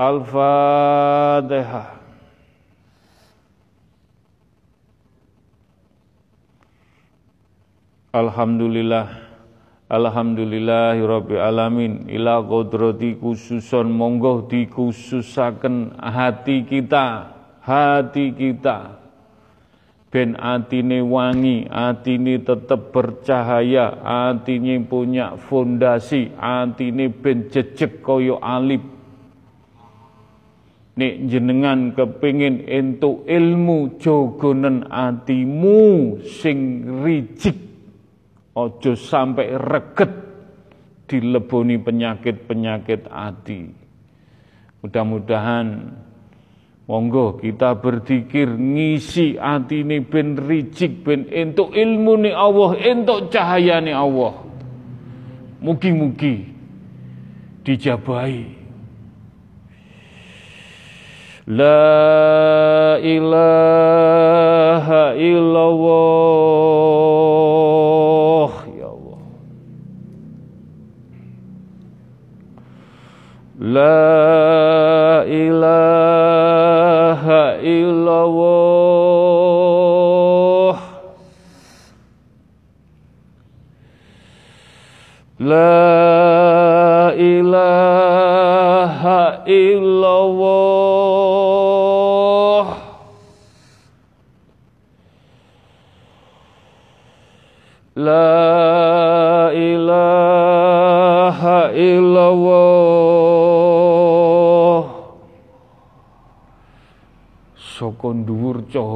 [0.00, 1.86] Al-Fatihah.
[8.16, 9.20] Alhamdulillah.
[9.92, 12.08] Alhamdulillahirabbil alamin.
[12.08, 13.92] Ila qudrati khususon.
[13.92, 17.28] Monggo dikhususaken hati kita.
[17.60, 19.03] Hati kita
[20.14, 28.94] ben atine wangi, atine tetep bercahaya, atine punya fondasi, atine ben jejeg kaya alip.
[30.94, 37.58] Nek jenengan kepingin entuk ilmu jogonen atimu sing rijik
[38.54, 40.14] ojo sampai reget
[41.10, 43.66] dileboni penyakit-penyakit ati.
[44.86, 45.66] Mudah-mudahan
[46.84, 53.88] Monggo kita berzikir ngisi atine ben ricik ben entuk ilmu ni Allah, entuk cahaya ni
[53.88, 54.36] Allah.
[55.64, 56.44] Mugi-mugi
[57.64, 58.44] dijabahi.
[61.48, 64.33] La ilaha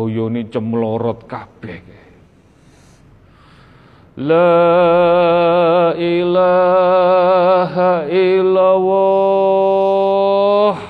[0.09, 1.85] guyone cemlorot kabeh.
[4.17, 8.89] La ilaha illallah.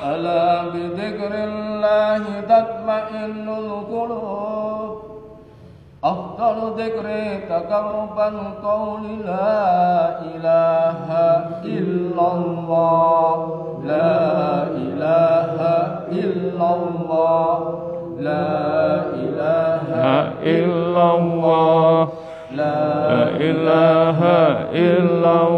[0.01, 5.03] Ala bi dzikrillahi tatma'innul qulub.
[5.99, 13.08] Afdalu dzikri taqarruban qawli la ilaha illallah.
[23.41, 25.58] Ilaha illallah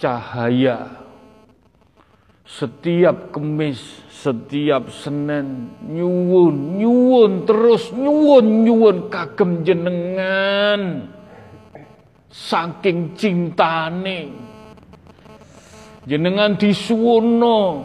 [0.00, 0.96] Cahaya.
[2.48, 3.78] Setiap kemis,
[4.08, 11.12] setiap Senin nyuwun, nyuwun terus nyuwun, nyuwun kagem jenengan.
[12.30, 14.30] saking cintane.
[16.06, 17.84] Jenengan disuwono.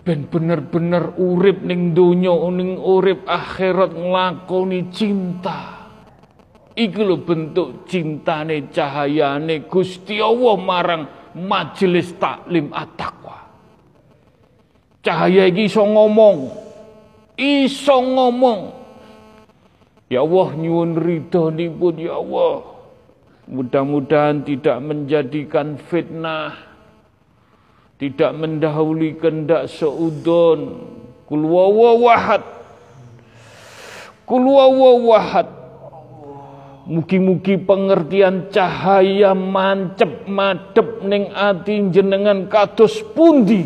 [0.00, 5.79] Ben bener-bener urip ning donya ning urip akhirat nglakoni cinta
[6.86, 9.68] iki lho bentuk cintane cahayane.
[9.68, 11.02] Gusti Allah marang
[11.36, 13.38] majelis taklim at-taqwa.
[15.04, 16.38] Cahaya iki iso ngomong.
[17.36, 18.60] Iso ngomong.
[20.10, 22.66] Ya Allah nyuwun ridhonipun ya Allah.
[23.50, 26.56] Mudah-mudahan tidak menjadikan fitnah.
[28.00, 30.88] Tidak mendahului kendak seudon.
[31.28, 32.60] Kul wawahad
[34.30, 35.59] kul wawahad
[36.90, 43.62] Mugi-mugi pengertian cahaya mancep madep ning ati jenengan kados pundi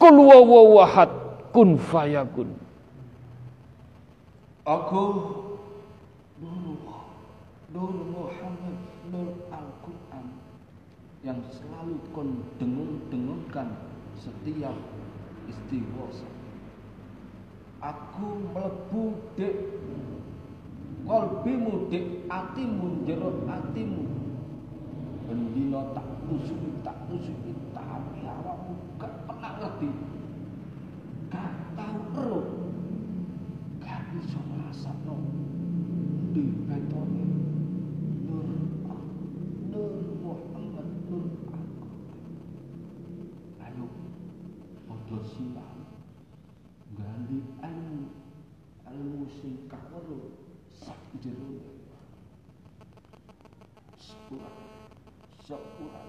[0.00, 1.12] kul wawahad
[1.52, 2.56] kun fayakun
[4.64, 5.04] Aku
[6.40, 6.80] Nur
[7.68, 8.80] Nur Muhammad
[9.12, 10.26] Nur Al-Quran
[11.20, 13.76] yang selalu kon dengung-dengungkan
[14.16, 14.78] setiap
[15.52, 16.30] istighosa.
[17.84, 19.54] Aku melebu dek
[21.06, 24.02] kolbimu dek atimu jero atimu.
[25.26, 29.88] Bendino tak kusui tak kusui tapi awakmu gak pernah ngerti.
[31.32, 32.40] Gak tahu ero.
[33.82, 35.16] Gak bisa ngrasakno
[36.32, 37.24] di betone
[38.24, 38.48] Nur
[39.68, 39.92] Nur
[40.22, 41.28] Muhammad Nur
[43.60, 43.86] Ayo
[44.88, 45.82] padha silang
[46.96, 48.00] ganti ilmu
[48.88, 50.41] ilmu sing kawero
[51.22, 51.60] jero
[53.98, 54.50] sepura
[55.46, 56.02] sepura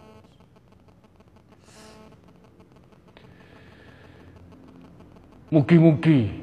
[5.53, 6.41] Mugi-mugi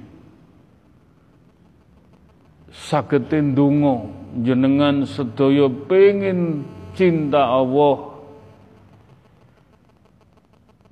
[3.42, 4.06] ndonga
[4.46, 6.62] jenengan sedaya pengin
[6.94, 8.22] cinta Allah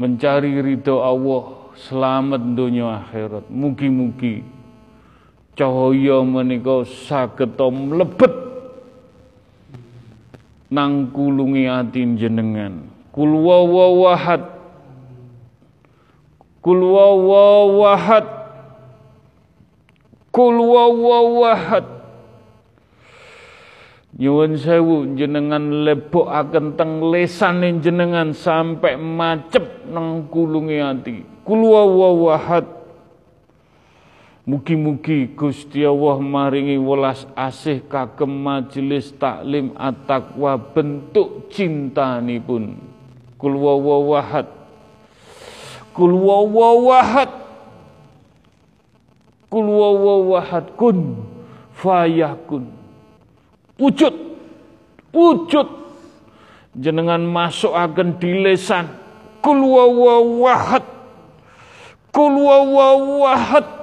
[0.02, 3.46] mencari ridho Allah selamat dunia akhirat.
[3.50, 4.57] Mugi-mugi
[5.58, 8.30] cahaya menika saged mlebet
[10.70, 14.46] nang kulungi ati jenengan kul wawahad
[16.62, 18.26] kul wawahad
[20.30, 21.98] kul wawahad
[24.18, 31.22] Nyuwun sewu jenengan lebokaken teng lesane jenengan sampai macep nang kulungi ati.
[31.46, 32.77] Kul wawahad.
[34.48, 42.80] Mugi-mugi Gusti Allah maringi welas asih kagem majelis taklim at-taqwa bentuk cintanipun.
[43.36, 44.48] Kul wawahad.
[45.92, 47.28] Kul wawahad.
[49.52, 51.28] Kul wawahad kun
[51.78, 52.66] fayakun
[53.78, 54.14] wujud
[55.14, 55.68] wujud
[56.74, 58.90] jenengan masuk akan di lesan
[59.38, 60.82] kul wawahad
[62.10, 63.77] kul wawahad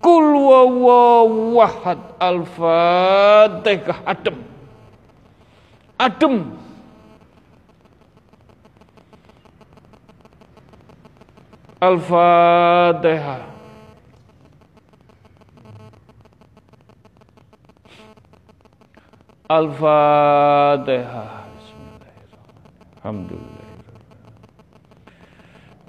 [0.00, 4.36] kul wawahad al-fatihah adem
[6.00, 6.36] adem
[11.80, 13.50] al-fatihah
[19.50, 21.42] Al-Fatihah.
[23.02, 23.66] Alhamdulillah.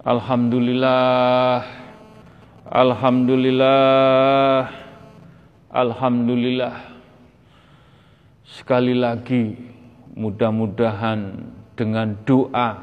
[0.02, 1.81] Alhamdulillah.
[2.72, 4.64] Alhamdulillah.
[5.76, 6.76] Alhamdulillah.
[8.48, 9.60] Sekali lagi
[10.16, 12.80] mudah-mudahan dengan doa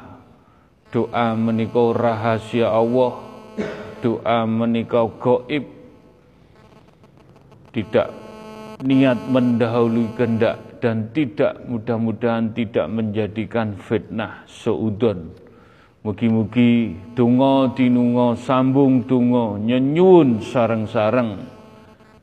[0.93, 3.21] doa menikau rahasia Allah
[4.01, 5.65] doa menikau goib
[7.73, 8.13] tidak
[8.81, 15.48] niat mendahului kehendak dan tidak mudah-mudahan tidak menjadikan fitnah seudon.
[15.99, 21.43] Mugi-mugi tungo dinungo sambung tungo nyenyun sareng-sareng.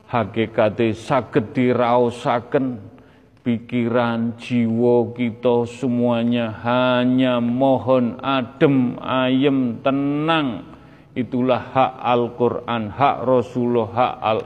[0.09, 2.97] Hakikate saged diraosaken.
[3.45, 10.67] Pikiran jiwa kita semuanya hanya mohon adem ayem tenang.
[11.15, 14.39] Itulah hak Al-Qur'an hak Rasulullah hak Al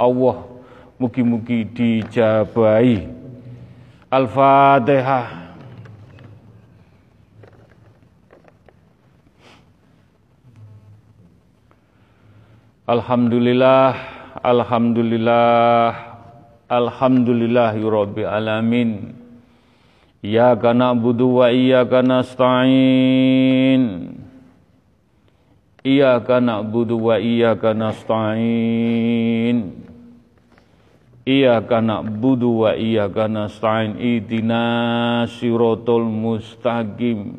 [0.00, 0.36] Allah.
[0.96, 3.04] Mugi-mugi dijabahi.
[4.10, 5.47] Al-Fatihah.
[12.88, 13.92] Alhamdulillah,
[14.40, 15.92] Alhamdulillah,
[16.72, 19.12] Alhamdulillahirabbil alamin.
[20.24, 23.84] Iyyaka na'budu wa iyyaka nasta'in.
[25.84, 29.58] Iyyaka na'budu wa iyyaka nasta'in.
[31.28, 37.36] Iyyaka na'budu wa iyyaka nasta'in ihdina siratal mustaqim.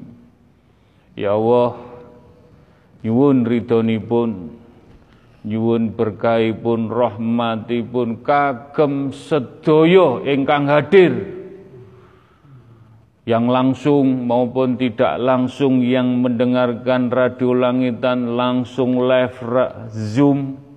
[1.17, 1.73] Ya Allah,
[3.01, 4.58] nyuwun ridhonipun,
[5.43, 11.13] nyuwun berkahipun, rahmatipun kagem sedaya ingkang hadir
[13.29, 19.37] yang langsung maupun tidak langsung yang mendengarkan radio langitan langsung live
[19.93, 20.69] zoom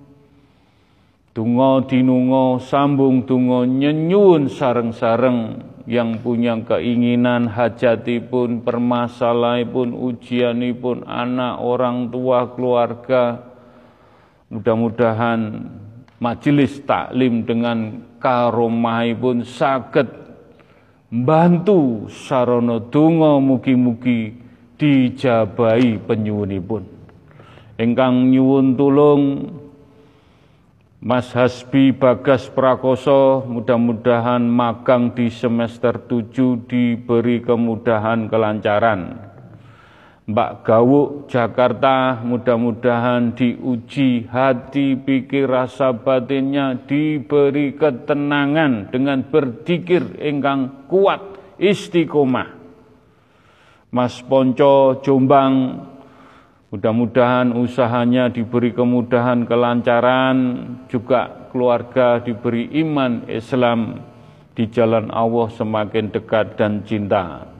[1.33, 12.53] Tungo dinungo sambung tungo nyenyun sareng-sareng yang punya keinginan hajatipun, permasalahanipun, ujianipun anak, orang tua,
[12.53, 13.52] keluarga.
[14.53, 15.65] Mudah-mudahan
[16.21, 20.05] majelis taklim dengan karomahipun saged
[21.09, 24.37] bantu sarana donga mugi-mugi
[24.77, 26.85] dijabahi penyuwunipun.
[27.81, 29.23] Engkang nyuwun tulung
[31.03, 39.32] Mas Hasbi Bagas Prakoso mudah-mudahan magang di semester 7 diberi kemudahan kelancaran.
[40.23, 51.19] Mbak Gawuk Jakarta mudah-mudahan diuji hati pikir rasa batinnya diberi ketenangan dengan berzikir engkang kuat
[51.59, 52.55] istiqomah.
[53.91, 55.91] Mas Ponco Jombang
[56.73, 60.37] Mudah-mudahan usahanya diberi kemudahan, kelancaran,
[60.89, 64.01] juga keluarga diberi iman Islam
[64.57, 67.52] di jalan Allah semakin dekat dan cinta.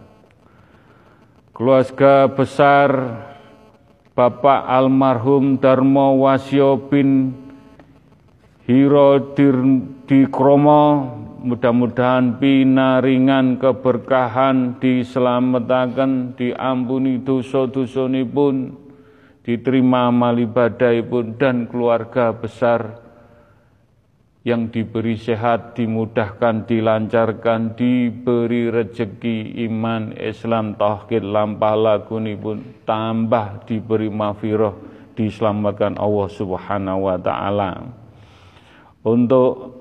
[1.54, 2.90] Keluarga besar
[4.18, 7.30] Bapak almarhum Darmo Wasyo bin
[8.66, 9.38] Hiro
[10.10, 11.14] Dikromo
[11.46, 18.74] mudah-mudahan pinaringan keberkahan diselamatkan diampuni dosa-dosa pun
[19.46, 23.03] diterima amal ibadah pun dan keluarga besar
[24.44, 33.64] yang diberi sehat, dimudahkan, dilancarkan, diberi rezeki iman, Islam, tauhid, lampah lagu ini pun tambah
[33.64, 34.76] diberi mafiroh,
[35.16, 37.88] diselamatkan Allah Subhanahu wa taala.
[39.08, 39.80] Untuk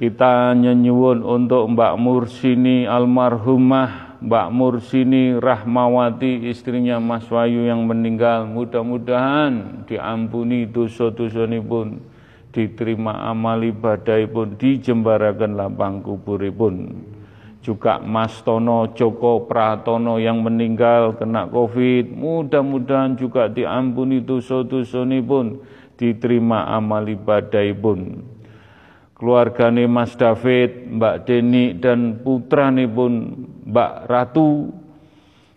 [0.00, 9.84] kita nyenyuwun untuk Mbak Mursini almarhumah Mbak Mursini Rahmawati istrinya Mas Wayu yang meninggal mudah-mudahan
[9.88, 12.00] diampuni dosa-dosa pun
[12.50, 16.90] diterima amal ibadah pun dijembarakan lapang kubur pun
[17.60, 25.62] juga Mas Tono Joko Pratono yang meninggal kena covid mudah-mudahan juga diampuni dosa-dosa pun
[25.94, 28.24] diterima amal ibadah pun
[29.20, 33.12] keluargane Mas David, Mbak Deni dan putra pun
[33.68, 34.79] Mbak Ratu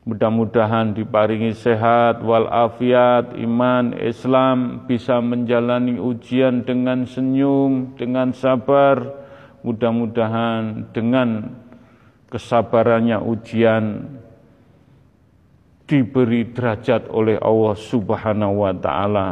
[0.03, 9.23] mudah-mudahan diparingi sehat walafiat iman Islam bisa menjalani ujian dengan senyum dengan sabar.
[9.63, 11.55] Mudah-mudahan dengan
[12.27, 14.11] kesabarannya ujian
[15.87, 19.29] diberi derajat oleh Allah Subhanahu wa taala.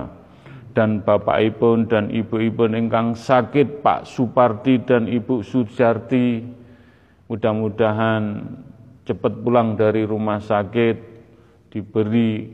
[0.71, 6.47] Dan bapak ibu dan ibu-ibu ingkang sakit Pak Suparti dan Ibu Sujarti
[7.27, 8.23] mudah-mudahan
[9.11, 10.95] cepat pulang dari rumah sakit
[11.67, 12.47] diberi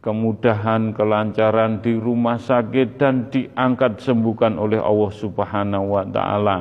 [0.00, 6.58] kemudahan kelancaran di rumah sakit dan diangkat sembuhkan oleh Allah Subhanahu wa taala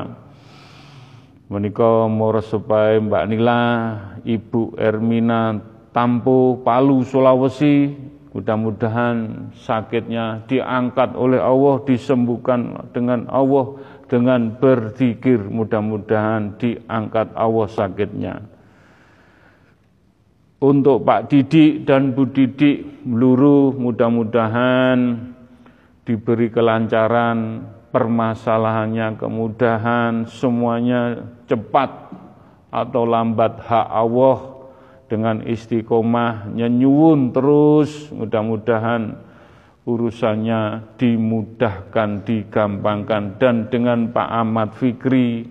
[1.47, 3.59] menika mora supaya Mbak Nila
[4.27, 5.55] Ibu Ermina
[5.95, 13.75] Tampo Palu Sulawesi Mudah-mudahan sakitnya diangkat oleh Allah, disembuhkan dengan Allah
[14.07, 15.43] dengan berzikir.
[15.51, 18.39] Mudah-mudahan diangkat Allah sakitnya.
[20.61, 25.17] Untuk Pak Didik dan Bu Didik meluru mudah-mudahan
[26.05, 32.13] diberi kelancaran permasalahannya, kemudahan semuanya cepat
[32.69, 34.39] atau lambat hak Allah
[35.11, 38.13] dengan istiqomah nyenyuwun terus.
[38.15, 39.17] Mudah-mudahan
[39.83, 43.35] urusannya dimudahkan, digampangkan.
[43.35, 45.50] Dan dengan Pak Ahmad Fikri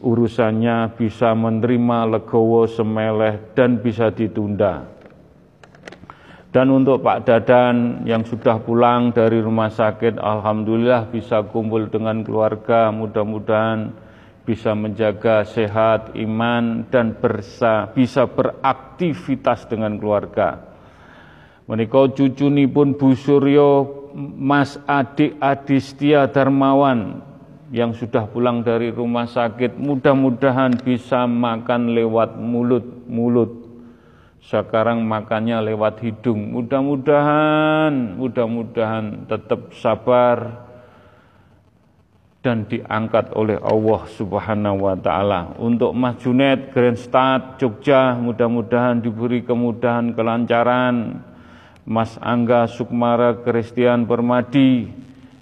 [0.00, 4.84] urusannya bisa menerima legowo semeleh dan bisa ditunda.
[6.56, 12.88] Dan untuk Pak Dadan yang sudah pulang dari rumah sakit, Alhamdulillah bisa kumpul dengan keluarga,
[12.88, 13.92] mudah-mudahan
[14.46, 20.64] bisa menjaga sehat iman dan bersa, bisa beraktivitas dengan keluarga.
[21.66, 22.08] Menika
[22.72, 23.70] pun Bu Suryo
[24.16, 27.20] Mas Adik Adistia Darmawan
[27.74, 33.66] yang sudah pulang dari rumah sakit mudah-mudahan bisa makan lewat mulut-mulut.
[34.46, 36.54] Sekarang makannya lewat hidung.
[36.54, 40.66] Mudah-mudahan, mudah-mudahan tetap sabar,
[42.46, 45.58] dan diangkat oleh Allah Subhanahu wa taala.
[45.58, 51.26] Untuk Mas Junet Grandstad Jogja mudah-mudahan diberi kemudahan kelancaran.
[51.82, 54.86] Mas Angga Sukmara Kristian Permadi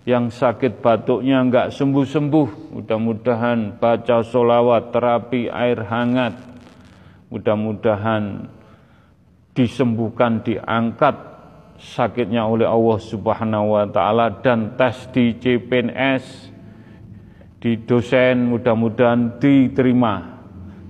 [0.05, 6.37] yang sakit batuknya enggak sembuh-sembuh, mudah-mudahan baca solawat, terapi air hangat,
[7.33, 8.45] mudah-mudahan
[9.57, 11.17] disembuhkan, diangkat
[11.81, 16.53] sakitnya oleh Allah Subhanahu wa taala dan tes di CPNS
[17.65, 20.37] di dosen mudah-mudahan diterima.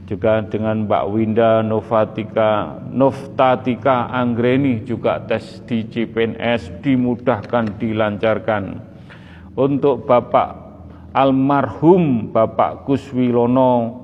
[0.04, 8.93] Juga dengan Mbak Winda Novatika Noftatika Anggreni juga tes di CPNS dimudahkan dilancarkan
[9.55, 10.51] untuk Bapak
[11.14, 14.02] almarhum Bapak Kuswilono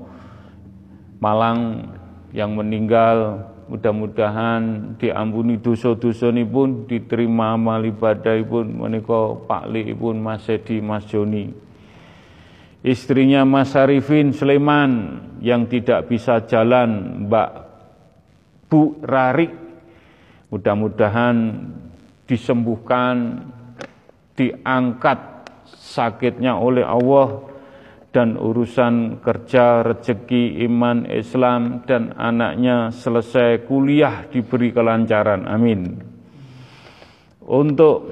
[1.21, 1.85] Malang
[2.33, 10.49] yang meninggal mudah-mudahan diampuni dosa-dosa pun diterima amal ibadah pun menika Pak Li pun Mas
[10.49, 11.47] Edi Mas Joni.
[12.81, 17.49] Istrinya Mas Arifin Sleman yang tidak bisa jalan Mbak
[18.65, 19.47] Bu Rari
[20.51, 21.63] mudah-mudahan
[22.27, 23.45] disembuhkan
[24.35, 25.30] diangkat
[25.77, 27.51] sakitnya oleh Allah
[28.11, 35.47] dan urusan kerja, rezeki, iman, Islam dan anaknya selesai kuliah diberi kelancaran.
[35.47, 36.03] Amin.
[37.47, 38.11] Untuk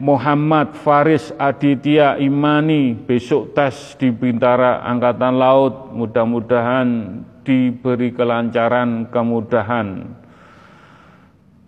[0.00, 10.19] Muhammad Faris Aditya Imani besok tes di Bintara Angkatan Laut mudah-mudahan diberi kelancaran kemudahan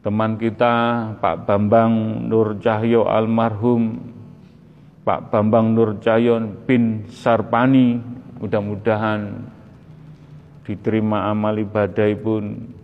[0.02, 0.74] teman kita
[1.22, 4.02] Pak Bambang Nur Cahyo almarhum
[5.06, 8.02] Pak Bambang Nur Cahyo bin Sarpani
[8.42, 9.46] mudah-mudahan
[10.66, 12.74] diterima amal ibadah pun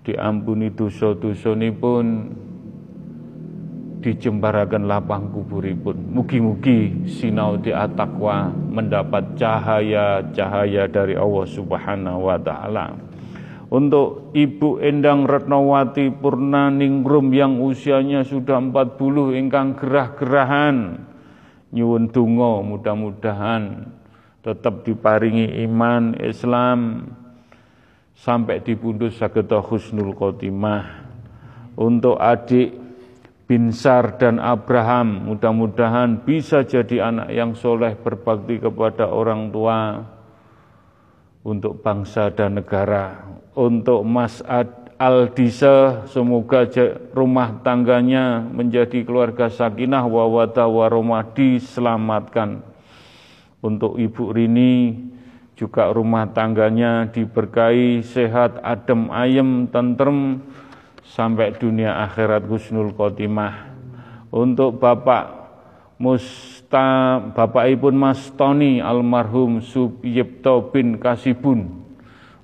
[0.00, 2.04] diampuni dosa-dosa pun
[4.00, 6.16] dijembarakan lapang kuburipun.
[6.16, 13.09] Mugi-mugi sinau di atakwa mendapat cahaya-cahaya dari Allah Subhanahu wa taala.
[13.70, 21.06] Untuk Ibu Endang Retnowati Purna Ningrum yang usianya sudah 40 ingkang gerah-gerahan
[21.70, 23.94] nyuwun donga mudah-mudahan
[24.42, 27.06] tetap diparingi iman Islam
[28.18, 31.06] sampai di pundus sageta husnul khotimah.
[31.78, 32.74] Untuk adik
[33.46, 40.06] Binsar dan Abraham mudah-mudahan bisa jadi anak yang soleh berbakti kepada orang tua
[41.44, 43.24] untuk bangsa dan negara.
[43.56, 44.44] Untuk Mas
[45.00, 46.68] Aldisa semoga
[47.16, 52.60] rumah tangganya menjadi keluarga sakinah wawata waromah diselamatkan.
[53.64, 54.96] Untuk Ibu Rini
[55.56, 60.40] juga rumah tangganya diberkahi sehat, adem, ayem, tentrem,
[61.04, 63.72] sampai dunia akhirat husnul khotimah.
[64.28, 65.32] Untuk Bapak
[66.00, 71.66] Musta, Bapak Ibu Mas Tony almarhum Subyipto bin Kasibun.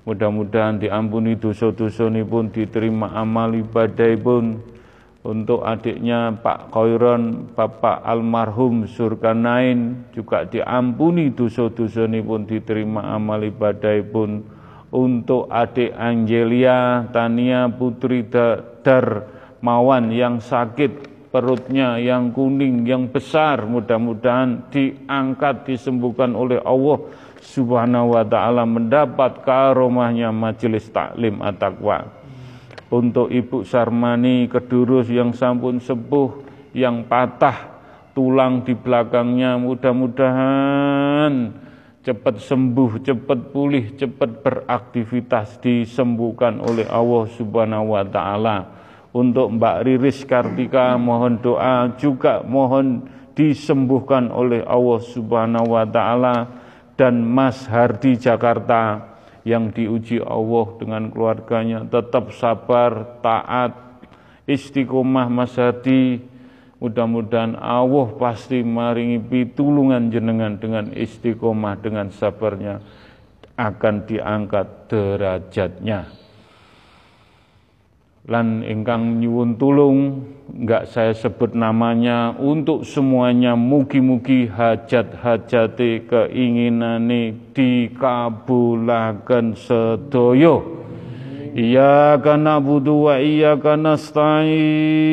[0.03, 4.59] Mudah-mudahan diampuni dosa-dosa pun diterima amal ibadah pun
[5.23, 14.43] untuk adiknya Pak Koiron, Bapak almarhum Surkanain juga diampuni dosa-dosa pun diterima amal ibadah pun
[14.90, 25.68] untuk adik Angelia Tania Putri Darmawan yang sakit perutnya yang kuning yang besar mudah-mudahan diangkat
[25.68, 26.96] disembuhkan oleh Allah
[27.44, 32.08] Subhanahu wa taala mendapat karomahnya majelis taklim at-taqwa
[32.88, 36.40] untuk Ibu Sarmani Kedurus yang sampun sepuh
[36.72, 37.76] yang patah
[38.16, 41.52] tulang di belakangnya mudah-mudahan
[42.00, 48.72] cepat sembuh, cepat pulih, cepat beraktivitas disembuhkan oleh Allah Subhanahu wa taala.
[49.16, 56.52] Untuk Mbak Riris Kartika mohon doa juga mohon disembuhkan oleh Allah Subhanahu wa taala
[57.01, 59.16] dan Mas Hardi Jakarta
[59.48, 63.72] yang diuji Allah dengan keluarganya tetap sabar, taat,
[64.44, 66.36] istiqomah Mas Hardi
[66.76, 72.84] Mudah-mudahan Allah pasti maringi pitulungan jenengan dengan istiqomah dengan sabarnya
[73.56, 76.26] akan diangkat derajatnya.
[78.27, 90.74] Lan ingkang nyuwun tulung enggak saya sebut namanya untuk semuanya mugi-mugi hajat-hajate keinginane dikabulaken sedoyo.
[91.55, 95.07] Iya wa iya kana nasta'in.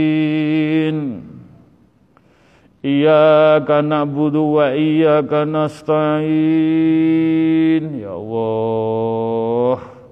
[2.83, 6.27] Iyyaka na'budu wa iyyaka nasta'in
[7.95, 10.02] Ya Allah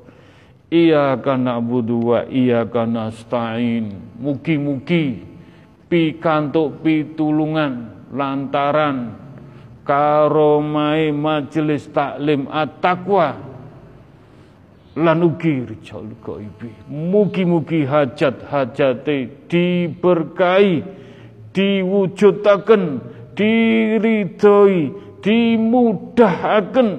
[0.72, 3.92] Iyyaka na'budu wa iyyaka nasta'in.
[4.24, 5.20] Mugi-mugi
[5.92, 9.20] pikantuk pitulungan lantaran
[9.84, 13.36] karomai majelis taklim at-taqwa
[14.96, 20.84] lan ugi rijal gaibi mugi-mugi hajat-hajate diberkahi
[21.56, 23.00] diwujudaken
[23.36, 24.92] diridhoi
[25.24, 26.90] dimudahaken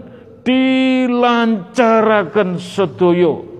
[0.44, 3.51] dilancaraken sedaya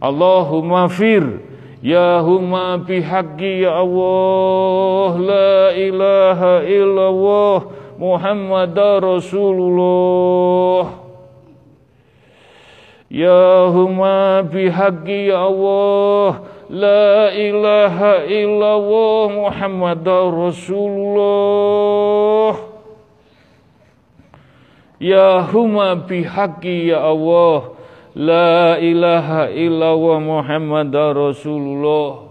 [0.00, 1.40] Allahumma fir.
[1.82, 7.64] Ya huma bihaqqi ya Allah La ilaha illallah
[7.96, 10.84] Muhammad Rasulullah.
[13.08, 21.20] Ya huma bihaqqi ya Allah La ilaha illallah Muhammad Rasulullah.
[25.00, 27.79] Ya huma bihaqqi ya Allah
[28.14, 32.30] La ilaha illallah Muhammad Rasulullah.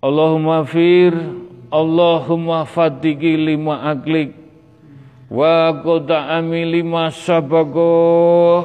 [0.00, 1.12] Allahumma fir
[1.70, 4.32] Allahumma fatiki lima aklik
[5.28, 8.64] Wa kota ami lima sabagoh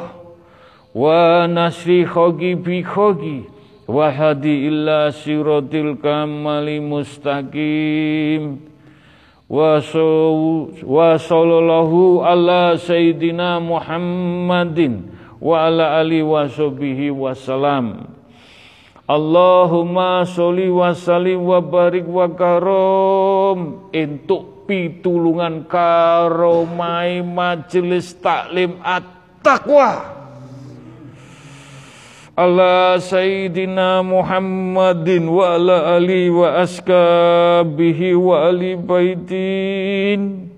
[0.96, 3.52] Wa nasri khogi bi khogi
[3.84, 8.75] Wa hadi illa siratil kamali mustaqim
[9.46, 9.78] wa
[11.22, 18.16] sallallahu ala sayyidina Muhammadin wa ala ali wa wasalam
[19.06, 23.94] Allahumma sholli wa sallim wa barik wa karom.
[23.94, 30.25] Entuk pitulungan karomai majelis taklim at-taqwa
[35.32, 40.52] wa ala ali wa askabihi wa ali baitin.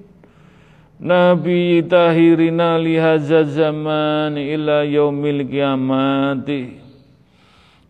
[0.99, 6.81] Nabi tahirina lihaza zaman ila yaumil kiamati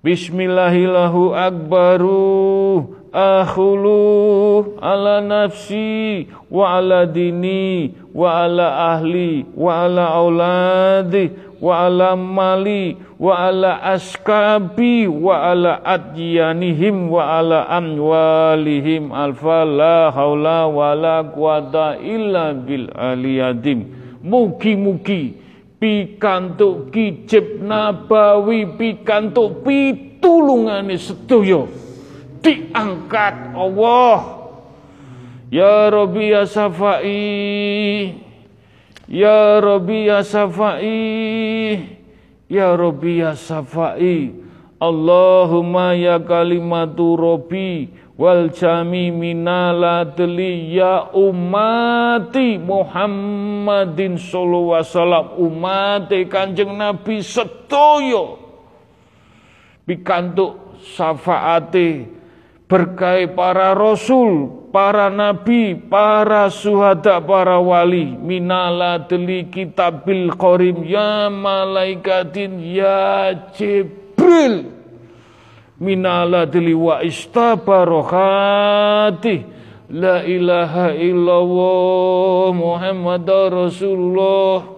[0.04, 11.90] Bismillahillahu akbaru akhulu ala nafsi wa ala dini wa ala ahli wa ala auladi wa
[11.90, 19.10] ala mali wa ala askabi wa ala adyanihim wa ala amwalihim.
[19.10, 23.86] Alfa la haula wa la quwata illa bil aliyadim.
[24.22, 25.34] Mugi-mugi
[25.78, 31.70] pikantuk kicip nabawi pikantuk pitulungane sedaya
[32.42, 34.38] diangkat Allah.
[35.48, 38.27] Ya Rabbi ya Safai
[39.08, 41.80] Ya Rabbi ya Safai
[42.52, 44.36] Ya Rabbi ya Safai
[44.78, 55.26] Allahumma ya kalimatu Rabbi wal jami minala deli ya umati Muhammadin sallallahu wasallam.
[55.38, 58.38] Umate Kanjeng Nabi setoyo
[59.88, 62.17] pikantuk syafaate
[62.68, 72.60] berkai para rasul, para nabi, para suhada, para wali, minala deli kitabil korim, ya malaikatin,
[72.60, 74.68] ya Jibril,
[75.80, 79.48] minala deli wa istabarohati,
[79.88, 84.76] la ilaha illallah Muhammad Rasulullah,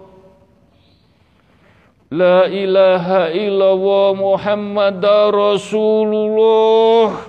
[2.09, 4.97] La ilaha illallah Muhammad
[5.29, 7.21] Rasulullah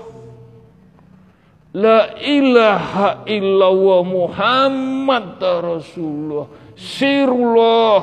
[1.70, 6.50] La ilaha illallah Muhammad Rasulullah.
[6.74, 8.00] Sirullah.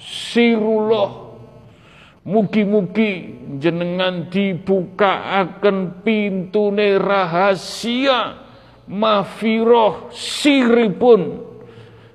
[0.00, 1.10] Sirullah.
[2.22, 8.40] Mugi-mugi jenengan dibuka akan pintu rahasia
[8.88, 11.50] mafiroh siripun.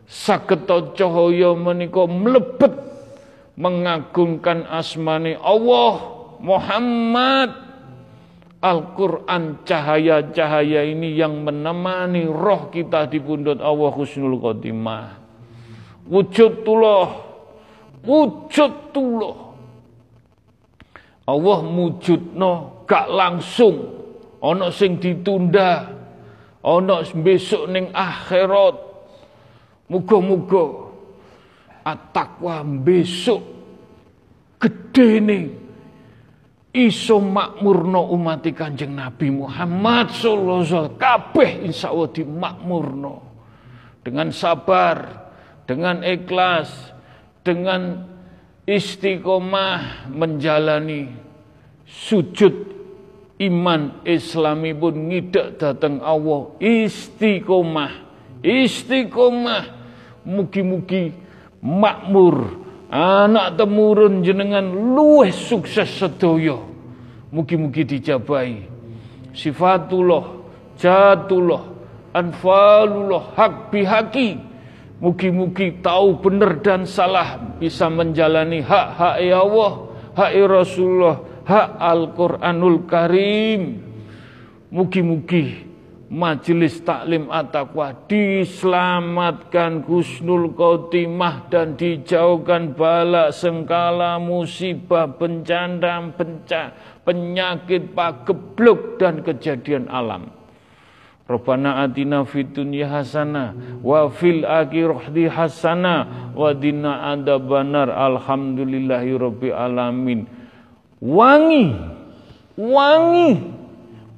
[0.07, 2.71] Saketo cahaya menika mlebet
[3.59, 5.99] mengagungkan asmani Allah
[6.39, 7.66] Muhammad
[8.57, 15.05] Al-Quran cahaya-cahaya ini yang menemani roh kita di pundut Allah Husnul Khotimah.
[16.09, 17.09] Wujud tuloh,
[18.01, 19.37] wujud tuloh.
[21.27, 21.59] Allah
[22.33, 23.77] no gak langsung,
[24.41, 25.93] ono sing ditunda,
[26.65, 28.75] ono besok ning akhirat.
[29.87, 30.91] Muga-muga
[31.87, 33.39] at-taqwa besok
[34.59, 35.66] gede nih
[36.75, 40.97] iso makmurno umat Kanjeng Nabi Muhammad sallallahu alaihi wasallam.
[40.99, 43.15] Kabeh insyaallah dimakmurno.
[44.03, 44.97] Dengan sabar,
[45.67, 46.71] dengan ikhlas,
[47.43, 48.07] dengan
[48.63, 51.11] istiqomah menjalani
[51.87, 52.55] sujud
[53.39, 56.51] iman islami pun ngidak datang Allah.
[56.59, 57.93] Istiqomah
[58.43, 59.75] istiqomah.
[60.27, 61.15] Mugi-mugi
[61.63, 66.63] makmur anak temurun jenengan luwih sukses sedoyo
[67.31, 68.77] mugi-mugi dijabai
[69.37, 70.25] sifatullah,
[70.81, 71.63] jatullah,
[72.17, 74.41] anfalullah, hak bihaki.
[74.97, 82.81] Mugi-mugi tahu benar dan salah bisa menjalani hak-hak ya Allah, hak ya Rasulullah, hak Al-Quranul
[82.89, 83.61] Karim.
[84.73, 85.66] Mugi-mugi
[86.07, 96.71] majelis taklim at-taqwa diselamatkan husnul khotimah dan dijauhkan balak sengkala musibah bencana benca,
[97.03, 100.31] penyakit pagebluk dan kejadian alam.
[101.27, 107.91] Rabbana atina fid dunya hasanah wa fil akhirati hasanah wa dina adzabannar.
[107.91, 109.11] Alhamdulillahi
[109.51, 110.23] alamin.
[111.03, 111.75] Wangi
[112.55, 113.56] wangi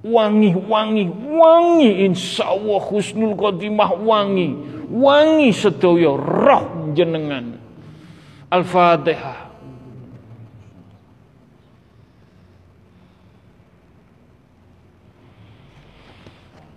[0.10, 4.58] wangi, wangi, wangi insya Allah husnul khotimah wangi,
[4.90, 7.62] wangi sedaya roh jenengan.
[8.50, 9.50] Al-Fatihah.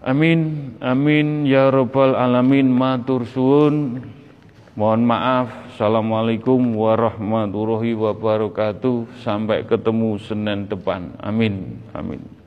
[0.02, 4.02] Amin, amin ya rabbal alamin matur suwun.
[4.74, 5.48] Mohon maaf.
[5.72, 9.20] Assalamualaikum warahmatullahi wabarakatuh.
[9.20, 11.12] Sampai ketemu Senin depan.
[11.20, 11.78] Amin.
[11.94, 12.41] Amin.